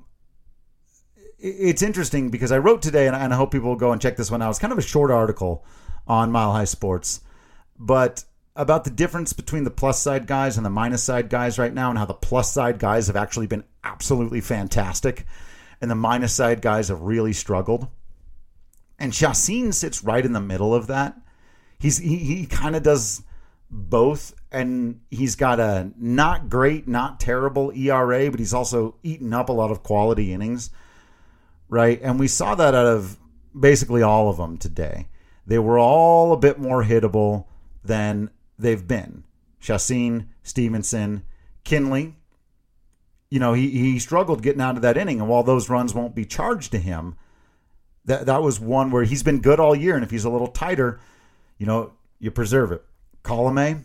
it's 1.40 1.82
interesting 1.82 2.30
because 2.30 2.52
I 2.52 2.60
wrote 2.60 2.82
today, 2.82 3.08
and 3.08 3.16
I 3.16 3.36
hope 3.36 3.52
people 3.52 3.70
will 3.70 3.76
go 3.76 3.92
and 3.92 4.02
check 4.02 4.18
this 4.18 4.30
one 4.30 4.42
out. 4.42 4.50
It's 4.52 4.60
kind 4.60 4.74
of 4.74 4.80
a 4.80 4.84
short 4.84 5.12
article 5.12 5.66
on 6.08 6.32
Mile 6.32 6.52
High 6.52 6.66
Sports, 6.66 7.22
but 7.78 8.24
about 8.56 8.84
the 8.84 8.90
difference 8.90 9.32
between 9.34 9.64
the 9.64 9.72
plus 9.72 10.02
side 10.02 10.28
guys 10.28 10.58
and 10.58 10.66
the 10.66 10.70
minus 10.70 11.04
side 11.04 11.30
guys 11.30 11.58
right 11.58 11.74
now, 11.74 11.90
and 11.90 11.98
how 11.98 12.06
the 12.06 12.14
plus 12.14 12.52
side 12.52 12.80
guys 12.80 13.08
have 13.08 13.16
actually 13.16 13.48
been 13.48 13.64
absolutely 13.84 14.42
fantastic 14.42 15.26
and 15.82 15.90
the 15.90 15.96
minus 15.96 16.34
side 16.34 16.62
guys 16.62 16.90
have 16.90 17.02
really 17.02 17.34
struggled. 17.34 17.88
And 18.98 19.14
Chacin 19.14 19.72
sits 19.72 20.04
right 20.04 20.26
in 20.26 20.34
the 20.34 20.42
middle 20.42 20.76
of 20.76 20.88
that. 20.88 21.18
He's 21.80 21.98
he, 21.98 22.18
he 22.18 22.46
kind 22.46 22.76
of 22.76 22.84
does 22.84 23.24
both, 23.72 24.34
and 24.52 25.00
he's 25.10 25.36
got 25.36 25.60
a 25.60 25.92
not 25.98 26.50
great, 26.50 26.88
not 26.88 27.20
terrible 27.20 27.72
ERA, 27.74 28.30
but 28.30 28.40
he's 28.40 28.54
also 28.54 28.96
eaten 29.04 29.34
up 29.34 29.50
a 29.50 29.54
lot 29.54 29.72
of 29.72 29.84
quality 29.84 30.34
innings, 30.34 30.72
right? 31.70 32.00
And 32.02 32.20
we 32.20 32.28
saw 32.28 32.56
that 32.56 32.76
out 32.76 32.86
of 32.86 33.18
basically 33.58 34.02
all 34.02 34.30
of 34.30 34.38
them 34.38 34.58
today. 34.58 35.08
They 35.46 35.60
were 35.60 35.80
all 35.80 36.34
a 36.34 36.38
bit 36.38 36.60
more 36.60 36.84
hittable 36.84 37.46
than 37.84 38.30
they've 38.58 38.86
been. 38.86 39.24
Chacin, 39.60 40.30
Stephenson, 40.44 41.24
Kinley, 41.64 42.16
you 43.30 43.40
know, 43.40 43.54
he, 43.54 43.70
he 43.70 44.00
struggled 44.00 44.42
getting 44.42 44.62
out 44.62 44.76
of 44.76 44.82
that 44.82 44.98
inning. 44.98 45.20
And 45.20 45.30
while 45.30 45.44
those 45.44 45.70
runs 45.70 45.94
won't 45.94 46.16
be 46.16 46.26
charged 46.26 46.72
to 46.72 46.80
him, 46.80 47.16
that, 48.06 48.26
that 48.26 48.42
was 48.42 48.60
one 48.60 48.92
where 48.92 49.04
he's 49.04 49.24
been 49.24 49.42
good 49.42 49.60
all 49.60 49.76
year. 49.76 49.96
And 49.96 50.04
if 50.04 50.12
he's 50.12 50.26
a 50.26 50.30
little 50.30 50.48
tighter, 50.48 51.00
you 51.58 51.66
know, 51.66 51.94
you 52.20 52.32
preserve 52.32 52.72
it. 52.72 52.84
Colome, 53.24 53.84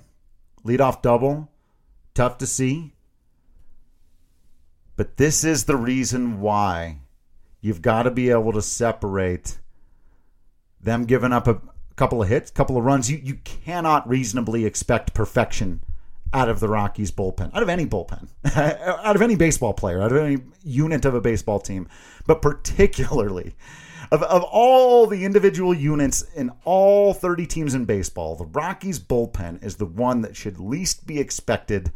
leadoff 0.64 1.02
double, 1.02 1.50
tough 2.14 2.38
to 2.38 2.46
see. 2.46 2.94
But 4.96 5.16
this 5.16 5.44
is 5.44 5.64
the 5.64 5.76
reason 5.76 6.40
why 6.40 6.98
You've 7.64 7.80
got 7.80 8.02
to 8.02 8.10
be 8.10 8.28
able 8.28 8.52
to 8.52 8.60
separate 8.60 9.58
them 10.78 11.06
giving 11.06 11.32
up 11.32 11.48
a 11.48 11.62
couple 11.96 12.20
of 12.20 12.28
hits, 12.28 12.50
couple 12.50 12.76
of 12.76 12.84
runs. 12.84 13.10
You 13.10 13.18
you 13.24 13.36
cannot 13.36 14.06
reasonably 14.06 14.66
expect 14.66 15.14
perfection 15.14 15.80
out 16.34 16.48
of 16.48 16.60
the 16.60 16.68
Rockies 16.68 17.12
bullpen, 17.12 17.54
out 17.54 17.62
of 17.62 17.68
any 17.68 17.86
bullpen, 17.86 18.28
out 18.56 19.16
of 19.16 19.22
any 19.22 19.36
baseball 19.36 19.72
player, 19.72 20.02
out 20.02 20.12
of 20.12 20.18
any 20.18 20.38
unit 20.62 21.04
of 21.04 21.14
a 21.14 21.20
baseball 21.20 21.60
team, 21.60 21.88
but 22.26 22.42
particularly 22.42 23.54
of, 24.10 24.22
of 24.24 24.42
all 24.42 25.06
the 25.06 25.24
individual 25.24 25.72
units 25.72 26.22
in 26.34 26.50
all 26.64 27.14
30 27.14 27.46
teams 27.46 27.74
in 27.74 27.84
baseball, 27.84 28.34
the 28.34 28.44
Rockies 28.46 28.98
bullpen 28.98 29.64
is 29.64 29.76
the 29.76 29.86
one 29.86 30.22
that 30.22 30.36
should 30.36 30.58
least 30.58 31.06
be 31.06 31.20
expected 31.20 31.92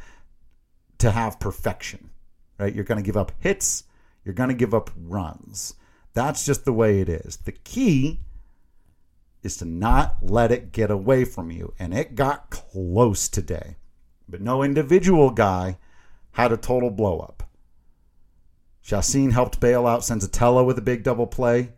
to 0.98 1.10
have 1.10 1.40
perfection, 1.40 2.10
right? 2.58 2.74
You're 2.74 2.84
going 2.84 3.02
to 3.02 3.06
give 3.06 3.16
up 3.16 3.32
hits, 3.40 3.84
you're 4.24 4.34
going 4.34 4.50
to 4.50 4.54
give 4.54 4.72
up 4.72 4.90
runs. 4.96 5.74
That's 6.14 6.46
just 6.46 6.64
the 6.64 6.72
way 6.72 7.00
it 7.00 7.08
is. 7.08 7.38
The 7.38 7.52
key 7.52 8.20
is 9.42 9.56
to 9.58 9.64
not 9.64 10.16
let 10.22 10.50
it 10.50 10.72
get 10.72 10.90
away 10.90 11.24
from 11.24 11.50
you. 11.50 11.74
And 11.78 11.94
it 11.94 12.14
got 12.14 12.50
close 12.50 13.28
today. 13.28 13.76
But 14.28 14.40
no 14.40 14.62
individual 14.62 15.30
guy 15.30 15.78
had 16.32 16.52
a 16.52 16.56
total 16.56 16.90
blow 16.90 17.20
up. 17.20 17.44
Chacin 18.82 19.30
helped 19.32 19.60
bail 19.60 19.86
out 19.86 20.00
Senzatela 20.00 20.64
with 20.64 20.78
a 20.78 20.82
big 20.82 21.02
double 21.02 21.26
play. 21.26 21.72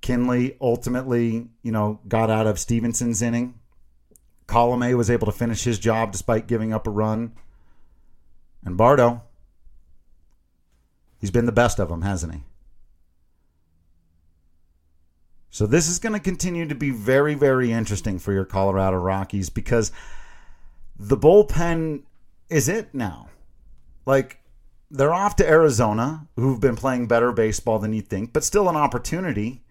Kinley 0.00 0.56
ultimately, 0.60 1.48
you 1.62 1.72
know, 1.72 2.00
got 2.08 2.30
out 2.30 2.46
of 2.46 2.58
Stephenson's 2.58 3.22
inning. 3.22 3.54
Colome 4.46 4.96
was 4.96 5.10
able 5.10 5.26
to 5.26 5.32
finish 5.32 5.64
his 5.64 5.78
job 5.78 6.12
despite 6.12 6.46
giving 6.46 6.72
up 6.72 6.86
a 6.86 6.90
run. 6.90 7.32
And 8.64 8.76
Bardo, 8.76 9.22
he's 11.18 11.30
been 11.30 11.46
the 11.46 11.52
best 11.52 11.78
of 11.78 11.88
them, 11.88 12.02
hasn't 12.02 12.34
he? 12.34 12.40
So 15.50 15.66
this 15.66 15.88
is 15.88 15.98
going 15.98 16.12
to 16.12 16.20
continue 16.20 16.66
to 16.66 16.74
be 16.74 16.90
very, 16.90 17.34
very 17.34 17.72
interesting 17.72 18.18
for 18.18 18.32
your 18.32 18.44
Colorado 18.44 18.96
Rockies 18.96 19.50
because 19.50 19.90
the 21.00 21.16
bullpen 21.16 22.02
is 22.50 22.68
it 22.68 22.94
now. 22.94 23.28
Like 24.04 24.38
they're 24.90 25.14
off 25.14 25.36
to 25.36 25.48
Arizona, 25.48 26.28
who've 26.36 26.60
been 26.60 26.76
playing 26.76 27.06
better 27.06 27.32
baseball 27.32 27.78
than 27.78 27.94
you 27.94 28.02
think, 28.02 28.32
but 28.32 28.44
still 28.44 28.68
an 28.68 28.76
opportunity 28.76 29.62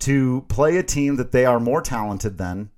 to 0.00 0.44
play 0.48 0.76
a 0.76 0.82
team 0.82 1.16
that 1.16 1.32
they 1.32 1.44
are 1.44 1.58
more 1.58 1.82
talented 1.82 2.38
than 2.38 2.70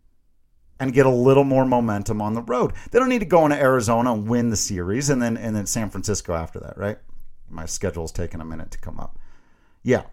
and 0.80 0.94
get 0.94 1.04
a 1.04 1.10
little 1.10 1.44
more 1.44 1.66
momentum 1.66 2.22
on 2.22 2.34
the 2.34 2.42
road. 2.42 2.72
They 2.90 2.98
don't 2.98 3.08
need 3.08 3.20
to 3.20 3.26
go 3.26 3.44
into 3.44 3.60
Arizona 3.60 4.14
and 4.14 4.28
win 4.28 4.48
the 4.48 4.56
series 4.56 5.10
and 5.10 5.20
then 5.20 5.36
and 5.36 5.54
then 5.54 5.66
San 5.66 5.90
Francisco 5.90 6.34
after 6.34 6.58
that, 6.60 6.78
right? 6.78 6.98
My 7.50 7.66
schedule's 7.66 8.12
taking 8.12 8.40
a 8.40 8.44
minute 8.46 8.70
to 8.70 8.78
come 8.78 8.98
up. 8.98 9.18
Yeah, 9.82 10.04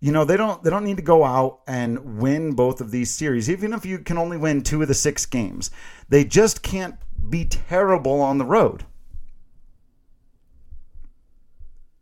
you 0.00 0.12
know 0.12 0.24
they 0.24 0.36
don't 0.36 0.62
they 0.62 0.70
don't 0.70 0.84
need 0.84 0.96
to 0.96 1.02
go 1.02 1.24
out 1.24 1.60
and 1.66 2.18
win 2.20 2.52
both 2.52 2.80
of 2.80 2.90
these 2.90 3.10
series 3.10 3.50
even 3.50 3.72
if 3.72 3.84
you 3.84 3.98
can 3.98 4.18
only 4.18 4.36
win 4.36 4.62
two 4.62 4.82
of 4.82 4.88
the 4.88 4.94
six 4.94 5.26
games. 5.26 5.70
They 6.08 6.24
just 6.24 6.62
can't 6.62 6.96
be 7.28 7.44
terrible 7.44 8.20
on 8.20 8.38
the 8.38 8.44
road. 8.44 8.84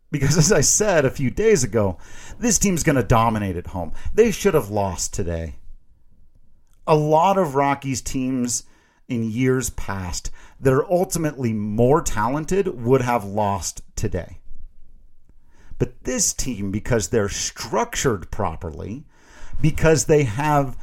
Because 0.09 0.37
as 0.37 0.51
i 0.51 0.61
said 0.61 1.05
a 1.05 1.11
few 1.11 1.29
days 1.29 1.63
ago 1.63 1.97
this 2.39 2.59
team's 2.59 2.83
going 2.83 2.95
to 2.95 3.03
dominate 3.03 3.57
at 3.57 3.67
home. 3.67 3.93
They 4.13 4.31
should 4.31 4.53
have 4.53 4.69
lost 4.69 5.13
today. 5.13 5.55
A 6.85 6.95
lot 6.95 7.37
of 7.37 7.55
rockies 7.55 8.01
teams 8.01 8.63
in 9.09 9.29
years 9.29 9.69
past 9.71 10.31
that 10.59 10.73
are 10.73 10.89
ultimately 10.91 11.51
more 11.51 12.01
talented 12.01 12.67
would 12.81 13.01
have 13.01 13.25
lost 13.25 13.81
today 13.95 14.39
but 15.79 16.03
this 16.03 16.33
team, 16.33 16.71
because 16.71 17.09
they're 17.09 17.29
structured 17.29 18.31
properly, 18.31 19.05
because 19.61 20.05
they 20.05 20.23
have 20.23 20.77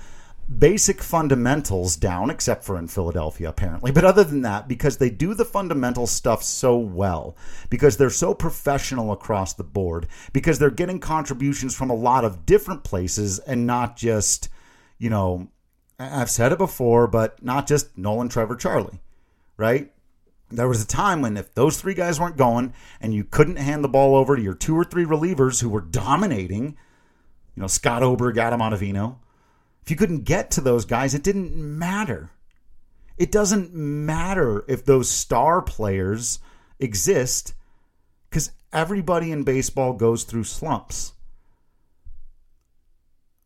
basic 0.59 1.03
fundamentals 1.03 1.97
down, 1.97 2.29
except 2.29 2.65
for 2.65 2.79
in 2.79 2.87
Philadelphia, 2.87 3.49
apparently. 3.49 3.91
But 3.91 4.05
other 4.05 4.25
than 4.25 4.43
that, 4.43 4.69
because 4.69 4.99
they 4.99 5.11
do 5.11 5.35
the 5.35 5.45
fundamental 5.45 6.07
stuff 6.07 6.43
so 6.43 6.77
well, 6.77 7.37
because 7.71 7.97
they're 7.97 8.11
so 8.11 8.35
professional 8.35 9.11
across 9.11 9.55
the 9.55 9.65
board, 9.65 10.07
because 10.33 10.59
they're 10.59 10.71
getting 10.71 11.01
contributions 11.01 11.75
from 11.75 11.91
a 11.91 11.95
lot 11.95 12.25
of 12.25 12.45
different 12.45 12.85
places 12.85 13.39
and 13.41 13.67
not 13.67 13.97
just, 13.97 14.49
you 14.99 15.09
know, 15.09 15.49
I've 15.99 16.31
said 16.31 16.53
it 16.53 16.59
before, 16.59 17.07
but 17.07 17.43
not 17.43 17.67
just 17.67 17.97
Nolan, 17.97 18.29
Trevor, 18.29 18.57
Charlie, 18.57 19.01
right? 19.57 19.93
There 20.51 20.69
was 20.69 20.83
a 20.83 20.87
time 20.87 21.23
when 21.23 21.37
if 21.37 21.55
those 21.55 21.81
three 21.81 21.95
guys 21.95 22.21
weren't 22.21 22.37
going 22.37 22.75
and 23.01 23.15
you 23.15 23.25
couldn't 23.25 23.57
hand 23.57 23.83
the 23.83 23.89
ball 23.89 24.15
over 24.15 24.37
to 24.37 24.43
your 24.43 24.55
two 24.55 24.77
or 24.77 24.85
three 24.85 25.05
relievers 25.05 25.61
who 25.61 25.69
were 25.69 25.81
dominating, 25.81 26.77
you 27.55 27.61
know, 27.61 27.67
Scott 27.67 28.03
Oberg, 28.03 28.39
Adam 28.39 28.61
Ottavino, 28.61 29.17
if 29.83 29.91
you 29.91 29.97
couldn't 29.97 30.25
get 30.25 30.51
to 30.53 30.61
those 30.61 30.85
guys, 30.85 31.15
it 31.15 31.23
didn't 31.23 31.55
matter. 31.57 32.31
It 33.17 33.31
doesn't 33.31 33.75
matter 33.75 34.65
if 34.69 34.85
those 34.85 35.11
star 35.11 35.63
players 35.63 36.41
exist 36.79 37.55
because 38.29 38.51
everybody 38.73 39.31
in 39.31 39.45
baseball 39.45 39.93
goes 39.93 40.25
through 40.25 40.45
slumps. 40.45 41.13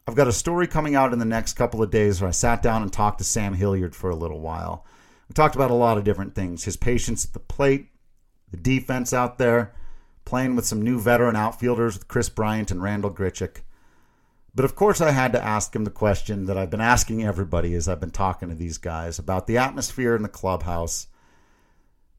I've 0.07 0.15
got 0.15 0.29
a 0.29 0.33
story 0.33 0.67
coming 0.67 0.95
out 0.95 1.13
in 1.13 1.19
the 1.19 1.27
next 1.27 1.53
couple 1.53 1.83
of 1.83 1.91
days 1.91 2.21
where 2.21 2.29
I 2.29 2.33
sat 2.33 2.63
down 2.63 2.83
and 2.83 2.91
talked 2.91 3.19
to 3.19 3.25
Sam 3.25 3.53
Hilliard 3.53 3.95
for 3.95 4.09
a 4.09 4.17
little 4.17 4.41
while. 4.41 4.87
We 5.29 5.35
talked 5.35 5.55
about 5.55 5.71
a 5.71 5.75
lot 5.75 5.99
of 5.99 6.05
different 6.05 6.35
things 6.35 6.65
his 6.65 6.77
patience 6.77 7.25
at 7.25 7.33
the 7.33 7.39
plate, 7.39 7.89
the 8.51 8.57
defense 8.57 9.13
out 9.13 9.39
there, 9.39 9.75
playing 10.25 10.57
with 10.57 10.67
some 10.67 10.83
new 10.83 10.99
veteran 11.01 11.37
outfielders 11.37 11.99
with 11.99 12.09
Kris 12.09 12.29
Bryant 12.29 12.71
and 12.71 12.83
Randall 12.83 13.11
Grichuk. 13.11 13.63
But 14.55 14.65
of 14.65 14.75
course, 14.75 15.01
I 15.01 15.11
had 15.11 15.33
to 15.33 15.45
ask 15.45 15.75
him 15.75 15.85
the 15.85 15.91
question 15.91 16.47
that 16.47 16.59
I've 16.59 16.71
been 16.71 16.81
asking 16.81 17.23
everybody 17.23 17.75
as 17.75 17.89
I've 17.89 18.01
been 18.01 18.11
talking 18.11 18.49
to 18.49 18.55
these 18.55 18.79
guys 18.79 19.19
about 19.19 19.47
the 19.47 19.59
atmosphere 19.59 20.17
in 20.17 20.23
the 20.23 20.29
clubhouse, 20.29 21.07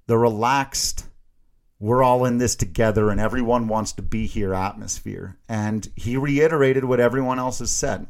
the 0.07 0.17
relaxed, 0.17 1.05
we're 1.79 2.03
all 2.03 2.25
in 2.25 2.37
this 2.37 2.55
together 2.55 3.09
and 3.09 3.19
everyone 3.19 3.67
wants 3.67 3.93
to 3.93 4.01
be 4.01 4.25
here 4.25 4.53
atmosphere. 4.53 5.37
And 5.47 5.87
he 5.95 6.17
reiterated 6.17 6.85
what 6.85 6.99
everyone 6.99 7.39
else 7.39 7.59
has 7.59 7.71
said. 7.71 8.07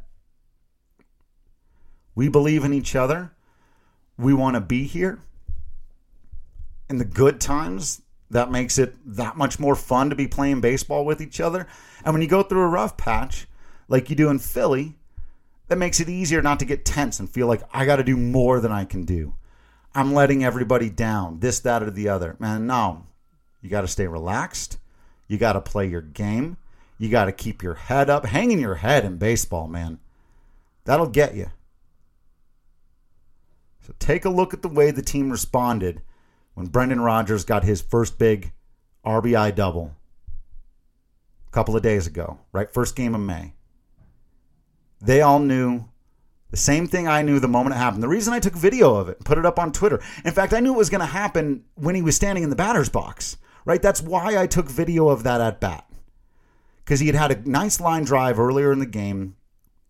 We 2.16 2.30
believe 2.30 2.64
in 2.64 2.74
each 2.74 2.96
other 2.96 3.32
we 4.20 4.34
want 4.34 4.56
to 4.56 4.62
be 4.62 4.84
here. 4.84 5.20
In 6.90 6.98
the 6.98 7.06
good 7.06 7.40
times, 7.40 8.02
that 8.30 8.52
makes 8.52 8.78
it 8.78 8.96
that 9.16 9.38
much 9.38 9.60
more 9.60 9.76
fun 9.76 10.10
to 10.10 10.16
be 10.16 10.28
playing 10.28 10.62
baseball 10.62 11.06
with 11.06 11.22
each 11.22 11.40
other. 11.40 11.68
And 12.04 12.14
when 12.14 12.22
you 12.22 12.28
go 12.28 12.44
through 12.44 12.62
a 12.62 12.68
rough 12.68 12.98
patch, 12.98 13.48
like 13.88 14.10
you 14.10 14.16
do 14.16 14.30
in 14.30 14.40
Philly, 14.40 14.96
that 15.68 15.78
makes 15.78 16.00
it 16.00 16.10
easier 16.10 16.42
not 16.42 16.60
to 16.60 16.66
get 16.66 16.86
tense 16.86 17.20
and 17.20 17.30
feel 17.30 17.48
like 17.48 17.62
I 17.74 17.86
got 17.86 17.96
to 17.96 18.04
do 18.04 18.18
more 18.18 18.60
than 18.60 18.72
I 18.72 18.86
can 18.86 19.06
do. 19.06 19.36
I'm 19.96 20.14
letting 20.14 20.44
everybody 20.44 20.90
down, 20.90 21.40
this, 21.40 21.60
that, 21.62 21.82
or 21.82 21.90
the 21.90 22.10
other. 22.10 22.36
Man, 22.40 22.68
no. 22.68 23.06
You 23.62 23.70
got 23.70 23.82
to 23.82 23.88
stay 23.88 24.08
relaxed. 24.08 24.78
You 25.28 25.38
got 25.38 25.54
to 25.54 25.62
play 25.62 25.88
your 25.88 26.02
game. 26.02 26.58
You 26.98 27.10
got 27.10 27.26
to 27.26 27.32
keep 27.32 27.64
your 27.64 27.76
head 27.76 28.10
up. 28.10 28.26
Hanging 28.26 28.60
your 28.60 28.76
head 28.76 29.06
in 29.06 29.18
baseball, 29.18 29.68
man. 29.68 30.00
That'll 30.86 31.08
get 31.08 31.36
you. 31.36 31.52
So 33.90 33.96
take 33.98 34.24
a 34.24 34.30
look 34.30 34.54
at 34.54 34.62
the 34.62 34.68
way 34.68 34.92
the 34.92 35.02
team 35.02 35.32
responded 35.32 36.04
when 36.54 36.68
Brendan 36.68 37.02
Rodgers 37.02 37.44
got 37.44 37.64
his 37.64 37.82
first 37.82 38.20
big 38.20 38.52
RBI 39.04 39.56
double 39.56 39.96
a 41.48 41.52
couple 41.52 41.76
of 41.76 41.82
days 41.82 42.06
ago, 42.06 42.38
right? 42.52 42.72
First 42.72 42.96
game 42.96 43.16
of 43.16 43.22
May. 43.22 43.56
They 45.02 45.24
all 45.24 45.40
knew 45.40 45.86
the 46.52 46.58
same 46.58 46.86
thing 46.86 47.08
I 47.08 47.24
knew 47.24 47.40
the 47.40 47.48
moment 47.48 47.78
it 47.78 47.80
happened. 47.80 48.04
The 48.04 48.08
reason 48.08 48.32
I 48.32 48.40
took 48.40 48.54
video 48.54 48.94
of 48.94 49.10
it 49.10 49.18
and 49.18 49.26
put 49.26 49.40
it 49.40 49.46
up 49.46 49.58
on 49.58 49.72
Twitter. 49.72 50.00
In 50.24 50.34
fact, 50.34 50.54
I 50.54 50.60
knew 50.60 50.76
it 50.76 50.78
was 50.78 50.92
going 50.92 51.00
to 51.00 51.08
happen 51.08 51.64
when 51.74 51.96
he 51.96 52.04
was 52.04 52.16
standing 52.16 52.44
in 52.44 52.52
the 52.52 52.56
batter's 52.56 52.90
box, 52.90 53.38
right? 53.66 53.82
That's 53.82 54.04
why 54.04 54.38
I 54.38 54.46
took 54.46 54.70
video 54.70 55.10
of 55.10 55.24
that 55.24 55.42
at 55.42 55.60
bat. 55.60 55.90
Because 56.86 57.00
he 57.00 57.08
had 57.08 57.16
had 57.16 57.32
a 57.32 57.50
nice 57.50 57.80
line 57.80 58.04
drive 58.04 58.40
earlier 58.40 58.72
in 58.72 58.78
the 58.78 58.86
game. 58.86 59.36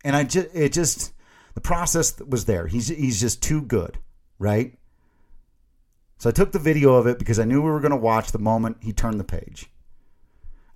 And 0.05 0.15
I 0.15 0.23
just, 0.23 0.47
it 0.53 0.71
just, 0.71 1.11
the 1.53 1.61
process 1.61 2.19
was 2.19 2.45
there. 2.45 2.67
He's 2.67 2.87
he's 2.87 3.19
just 3.19 3.41
too 3.41 3.61
good, 3.61 3.97
right? 4.37 4.73
So 6.17 6.29
I 6.29 6.33
took 6.33 6.51
the 6.51 6.59
video 6.59 6.95
of 6.95 7.07
it 7.07 7.17
because 7.17 7.39
I 7.39 7.45
knew 7.45 7.61
we 7.61 7.71
were 7.71 7.79
going 7.79 7.91
to 7.91 7.97
watch 7.97 8.31
the 8.31 8.39
moment 8.39 8.77
he 8.81 8.91
turned 8.91 9.19
the 9.19 9.23
page. 9.23 9.69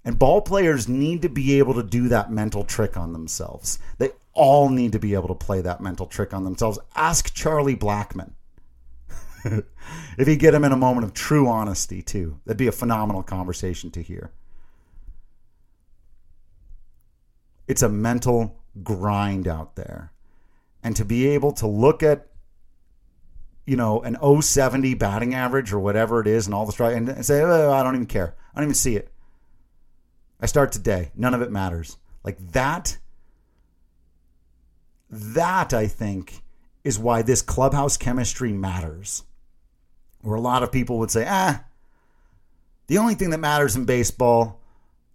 And 0.06 0.18
ball 0.18 0.42
players 0.42 0.88
need 0.88 1.22
to 1.22 1.30
be 1.30 1.60
able 1.60 1.74
to 1.76 1.84
do 1.84 2.08
that 2.10 2.32
mental 2.32 2.64
trick 2.64 2.96
on 2.96 3.12
themselves. 3.12 3.78
They 3.98 4.12
all 4.34 4.70
need 4.70 4.94
to 4.94 5.00
be 5.00 5.14
able 5.14 5.28
to 5.28 5.36
play 5.36 5.62
that 5.62 5.82
mental 5.82 6.08
trick 6.08 6.34
on 6.34 6.46
themselves. 6.46 6.80
Ask 6.96 7.34
Charlie 7.34 7.76
Blackmon. 7.76 8.32
if 10.18 10.28
you 10.28 10.38
get 10.38 10.54
him 10.54 10.64
in 10.64 10.72
a 10.72 10.78
moment 10.78 11.06
of 11.06 11.14
true 11.14 11.48
honesty, 11.48 12.02
too, 12.02 12.40
that'd 12.46 12.58
be 12.58 12.68
a 12.68 12.72
phenomenal 12.72 13.22
conversation 13.22 13.92
to 13.92 14.02
hear. 14.02 14.32
It's 17.68 17.82
a 17.82 17.90
mental 17.90 18.62
grind 18.82 19.48
out 19.48 19.76
there 19.76 20.13
and 20.84 20.96
to 20.96 21.06
be 21.06 21.28
able 21.28 21.52
to 21.54 21.68
look 21.68 22.04
at 22.04 22.28
you 23.66 23.78
know 23.78 24.02
an 24.02 24.18
070 24.42 24.94
batting 24.96 25.34
average 25.34 25.72
or 25.72 25.80
whatever 25.80 26.20
it 26.20 26.28
is 26.28 26.46
and 26.46 26.54
all 26.54 26.66
the 26.66 26.72
strike 26.72 26.96
and 26.96 27.26
say 27.26 27.42
oh, 27.42 27.72
I 27.72 27.82
don't 27.84 27.96
even 27.96 28.08
care 28.08 28.36
I 28.54 28.60
don't 28.60 28.66
even 28.68 28.76
see 28.76 28.96
it 28.96 29.14
I 30.44 30.46
start 30.46 30.74
today. 30.74 31.10
None 31.16 31.34
of 31.34 31.42
it 31.42 31.54
matters. 31.54 31.96
Like 32.22 32.38
that, 32.52 32.98
that 35.10 35.74
I 35.74 35.88
think 35.88 36.44
is 36.84 37.00
why 37.00 37.22
this 37.22 37.42
clubhouse 37.42 37.96
chemistry 37.96 38.52
matters. 38.52 39.24
Where 40.20 40.36
a 40.36 40.42
lot 40.42 40.62
of 40.62 40.70
people 40.70 41.00
would 41.00 41.12
say, 41.12 41.26
ah, 41.26 41.64
the 42.88 42.98
only 42.98 43.16
thing 43.16 43.30
that 43.30 43.38
matters 43.38 43.78
in 43.78 43.86
baseball 43.86 44.60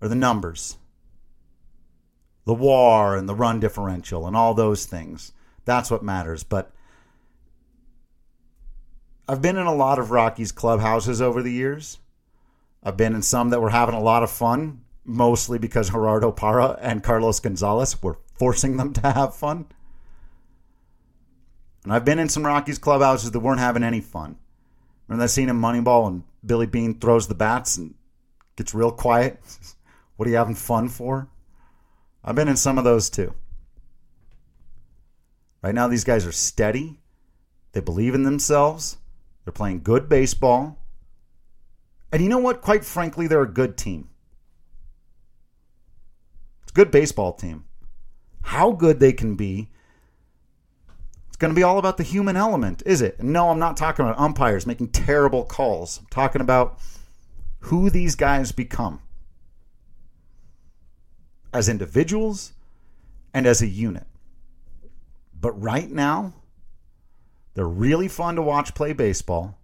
are 0.01 0.09
the 0.09 0.15
numbers, 0.15 0.79
the 2.47 2.55
war 2.55 3.15
and 3.15 3.29
the 3.29 3.35
run 3.35 3.61
differential 3.61 4.27
and 4.27 4.35
all 4.35 4.55
those 4.55 4.87
things. 4.87 5.35
That's 5.69 5.91
what 5.91 6.03
matters. 6.03 6.45
But 6.45 6.73
I've 9.29 9.43
been 9.43 9.59
in 9.59 9.67
a 9.67 9.75
lot 9.75 9.99
of 9.99 10.11
Rockies 10.11 10.51
clubhouses 10.51 11.21
over 11.21 11.43
the 11.43 11.53
years. 11.53 11.99
I've 12.83 12.97
been 12.97 13.15
in 13.15 13.21
some 13.21 13.51
that 13.51 13.61
were 13.61 13.69
having 13.69 13.95
a 13.95 14.01
lot 14.01 14.23
of 14.23 14.31
fun, 14.31 14.81
mostly 15.05 15.59
because 15.59 15.91
Gerardo 15.91 16.33
Parra 16.33 16.79
and 16.81 17.03
Carlos 17.03 17.39
Gonzalez 17.41 18.03
were 18.03 18.17
forcing 18.39 18.79
them 18.79 18.95
to 18.95 19.13
have 19.13 19.37
fun. 19.37 19.67
And 21.85 21.93
I've 21.93 22.07
been 22.07 22.19
in 22.19 22.31
some 22.31 22.47
Rockies 22.47 22.79
clubhouses 22.79 23.33
that 23.33 23.41
weren't 23.41 23.61
having 23.61 23.83
any 23.85 24.01
fun. 24.01 24.39
Remember 25.07 25.25
that 25.25 25.29
scene 25.29 25.51
in 25.51 25.61
Moneyball 25.61 26.05
when 26.05 26.25
Billy 26.47 26.67
Beane 26.67 26.99
throws 26.99 27.29
the 27.29 27.35
bats 27.35 27.77
and 27.77 27.95
gets 28.57 28.73
real 28.73 28.91
quiet? 28.91 29.39
what 30.17 30.27
are 30.27 30.31
you 30.31 30.39
having 30.39 30.55
fun 30.55 30.89
for? 30.89 31.29
I've 32.25 32.37
been 32.37 32.49
in 32.49 32.57
some 32.57 32.79
of 32.79 32.85
those 32.85 33.11
too. 33.11 33.35
Right 35.63 35.75
now, 35.75 35.89
these 35.89 36.05
guys 36.05 36.27
are 36.27 36.33
steady. 36.33 37.01
They 37.73 37.81
believe 37.81 38.15
in 38.15 38.23
themselves. 38.23 38.99
They're 39.45 39.53
playing 39.53 39.83
good 39.83 40.09
baseball. 40.09 40.79
And 42.13 42.23
you 42.23 42.29
know 42.29 42.39
what? 42.39 42.63
Quite 42.63 42.85
frankly, 42.85 43.27
they're 43.27 43.43
a 43.43 43.53
good 43.53 43.77
team. 43.77 44.09
It's 46.63 46.73
a 46.73 46.75
good 46.75 46.91
baseball 46.91 47.33
team. 47.33 47.65
How 48.43 48.73
good 48.73 49.01
they 49.01 49.13
can 49.13 49.37
be, 49.37 49.69
it's 51.27 51.37
going 51.37 51.53
to 51.53 51.57
be 51.57 51.63
all 51.63 51.79
about 51.79 51.99
the 51.99 52.03
human 52.03 52.37
element, 52.37 52.83
is 52.87 53.03
it? 53.03 53.23
no, 53.23 53.51
I'm 53.51 53.59
not 53.59 53.77
talking 53.77 54.05
about 54.05 54.19
umpires 54.19 54.67
making 54.67 54.89
terrible 54.89 55.45
calls. 55.45 55.99
I'm 55.99 56.07
talking 56.11 56.41
about 56.41 56.79
who 57.61 57.91
these 57.91 58.15
guys 58.15 58.53
become 58.53 59.01
as 61.53 61.69
individuals 61.69 62.53
and 63.35 63.47
as 63.47 63.61
a 63.61 63.67
unit. 63.67 64.07
But 65.41 65.61
right 65.61 65.91
now, 65.91 66.35
they're 67.55 67.67
really 67.67 68.09
fun 68.09 68.37
to 68.37 68.43
watch 68.43 68.75
play 68.75 68.93
baseball. 68.93 69.59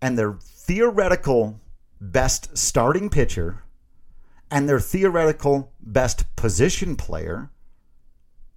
And 0.00 0.18
their 0.18 0.34
theoretical 0.34 1.60
best 2.00 2.56
starting 2.56 3.08
pitcher 3.08 3.62
and 4.50 4.68
their 4.68 4.80
theoretical 4.80 5.72
best 5.80 6.36
position 6.36 6.96
player, 6.96 7.50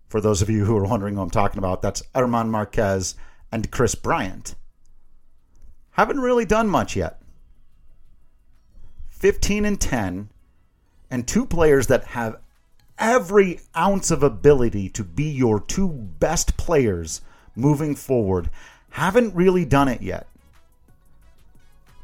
for 0.10 0.22
those 0.22 0.42
of 0.42 0.50
you 0.50 0.66
who 0.66 0.76
are 0.78 0.86
wondering 0.86 1.16
who 1.16 1.22
I'm 1.22 1.30
talking 1.30 1.58
about, 1.58 1.82
that's 1.82 2.04
German 2.16 2.50
Marquez 2.50 3.16
and 3.52 3.72
Kris 3.72 3.96
Bryant, 3.96 4.56
haven't 5.92 6.20
really 6.20 6.46
done 6.46 6.68
much 6.68 6.96
yet. 6.96 7.22
15 9.10 9.66
and 9.66 9.82
10, 9.82 10.30
and 11.10 11.28
two 11.28 11.46
players 11.46 11.88
that 11.88 12.04
have 12.04 12.38
every 13.00 13.60
ounce 13.76 14.12
of 14.12 14.24
ability 14.24 14.90
to 14.90 15.04
be 15.04 15.26
your 15.26 15.60
two 15.60 15.90
best 15.90 16.58
players 16.58 17.22
moving 17.56 17.96
forward 17.96 18.50
haven't 18.90 19.36
really 19.36 19.66
done 19.66 19.88
it 19.88 20.02
yet. 20.02 20.28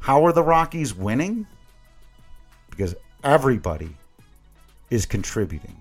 How 0.00 0.24
are 0.26 0.32
the 0.32 0.42
Rockies 0.42 0.94
winning? 0.94 1.46
Because 2.70 2.94
everybody 3.22 3.96
is 4.90 5.06
contributing. 5.06 5.76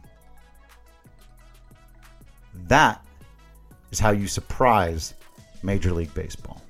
That 2.68 3.06
is 3.92 4.00
how 4.00 4.12
you 4.12 4.28
surprise 4.28 5.14
Major 5.62 5.92
League 5.92 6.14
Baseball. 6.14 6.62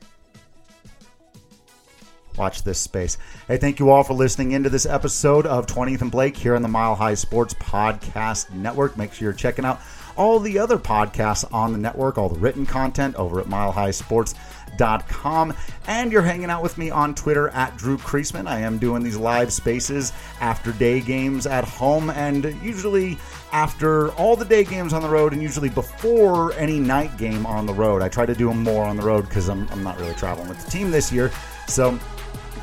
Watch 2.37 2.63
this 2.63 2.79
space. 2.79 3.17
Hey, 3.47 3.57
thank 3.57 3.79
you 3.79 3.89
all 3.89 4.03
for 4.03 4.13
listening 4.13 4.53
into 4.53 4.69
this 4.69 4.85
episode 4.85 5.45
of 5.45 5.67
20th 5.67 6.01
and 6.01 6.11
Blake 6.11 6.35
here 6.35 6.55
on 6.55 6.61
the 6.61 6.67
Mile 6.67 6.95
High 6.95 7.13
Sports 7.13 7.53
Podcast 7.53 8.51
Network. 8.51 8.97
Make 8.97 9.13
sure 9.13 9.27
you're 9.27 9.33
checking 9.33 9.65
out 9.65 9.79
all 10.15 10.39
the 10.39 10.59
other 10.59 10.77
podcasts 10.77 11.51
on 11.53 11.71
the 11.71 11.77
network, 11.77 12.17
all 12.17 12.29
the 12.29 12.39
written 12.39 12.65
content 12.65 13.15
over 13.15 13.39
at 13.39 13.47
milehighsports.com. 13.47 15.53
And 15.87 16.11
you're 16.11 16.21
hanging 16.21 16.49
out 16.49 16.63
with 16.63 16.77
me 16.77 16.89
on 16.89 17.15
Twitter 17.15 17.49
at 17.49 17.77
Drew 17.77 17.97
Creasman. 17.97 18.47
I 18.47 18.59
am 18.59 18.77
doing 18.77 19.03
these 19.03 19.17
live 19.17 19.51
spaces 19.51 20.13
after 20.39 20.71
day 20.71 21.01
games 21.01 21.45
at 21.45 21.65
home 21.65 22.09
and 22.09 22.45
usually 22.63 23.17
after 23.51 24.11
all 24.13 24.35
the 24.35 24.45
day 24.45 24.63
games 24.63 24.93
on 24.93 25.01
the 25.01 25.09
road 25.09 25.33
and 25.33 25.41
usually 25.41 25.69
before 25.69 26.53
any 26.53 26.79
night 26.79 27.17
game 27.17 27.45
on 27.45 27.65
the 27.65 27.73
road. 27.73 28.01
I 28.01 28.09
try 28.09 28.25
to 28.25 28.33
do 28.33 28.47
them 28.47 28.63
more 28.63 28.85
on 28.85 28.97
the 28.97 29.03
road 29.03 29.27
because 29.27 29.49
I'm, 29.49 29.67
I'm 29.69 29.83
not 29.83 29.99
really 29.99 30.15
traveling 30.15 30.49
with 30.49 30.63
the 30.63 30.71
team 30.71 30.91
this 30.91 31.11
year. 31.11 31.31
So 31.67 31.99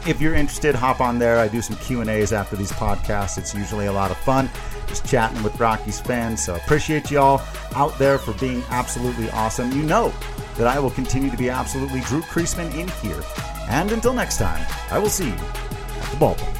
if 0.07 0.21
you're 0.21 0.35
interested, 0.35 0.75
hop 0.75 1.01
on 1.01 1.19
there. 1.19 1.39
I 1.39 1.49
do 1.49 1.61
some 1.63 1.77
Q 1.77 2.01
and 2.01 2.11
A's 2.11 2.33
after 2.33 2.57
these 2.57 2.73
podcasts. 2.73 3.39
It's 3.39 3.55
usually 3.55 3.87
a 3.87 3.93
lot 3.93 4.11
of 4.11 4.17
fun, 4.19 4.51
just 4.87 5.07
chatting 5.07 5.43
with 5.43 5.59
Rockies 5.59 6.01
fans. 6.01 6.45
So 6.45 6.55
appreciate 6.57 7.11
y'all 7.11 7.43
out 7.75 7.99
there 7.99 8.19
for 8.19 8.33
being 8.35 8.63
absolutely 8.71 9.31
awesome. 9.31 9.73
You 9.73 9.83
know 9.83 10.13
that 10.57 10.67
I 10.67 10.79
will 10.79 10.91
continue 10.91 11.31
to 11.31 11.37
be 11.37 11.51
absolutely 11.51 12.01
Drew 12.01 12.23
Creasman 12.23 12.75
in 12.75 12.89
here. 13.03 13.23
And 13.69 13.93
until 13.93 14.13
next 14.13 14.39
time, 14.39 14.67
I 14.91 14.99
will 14.99 15.11
see 15.11 15.29
you 15.29 15.35
at 15.35 16.11
the 16.11 16.17
ballpark. 16.17 16.60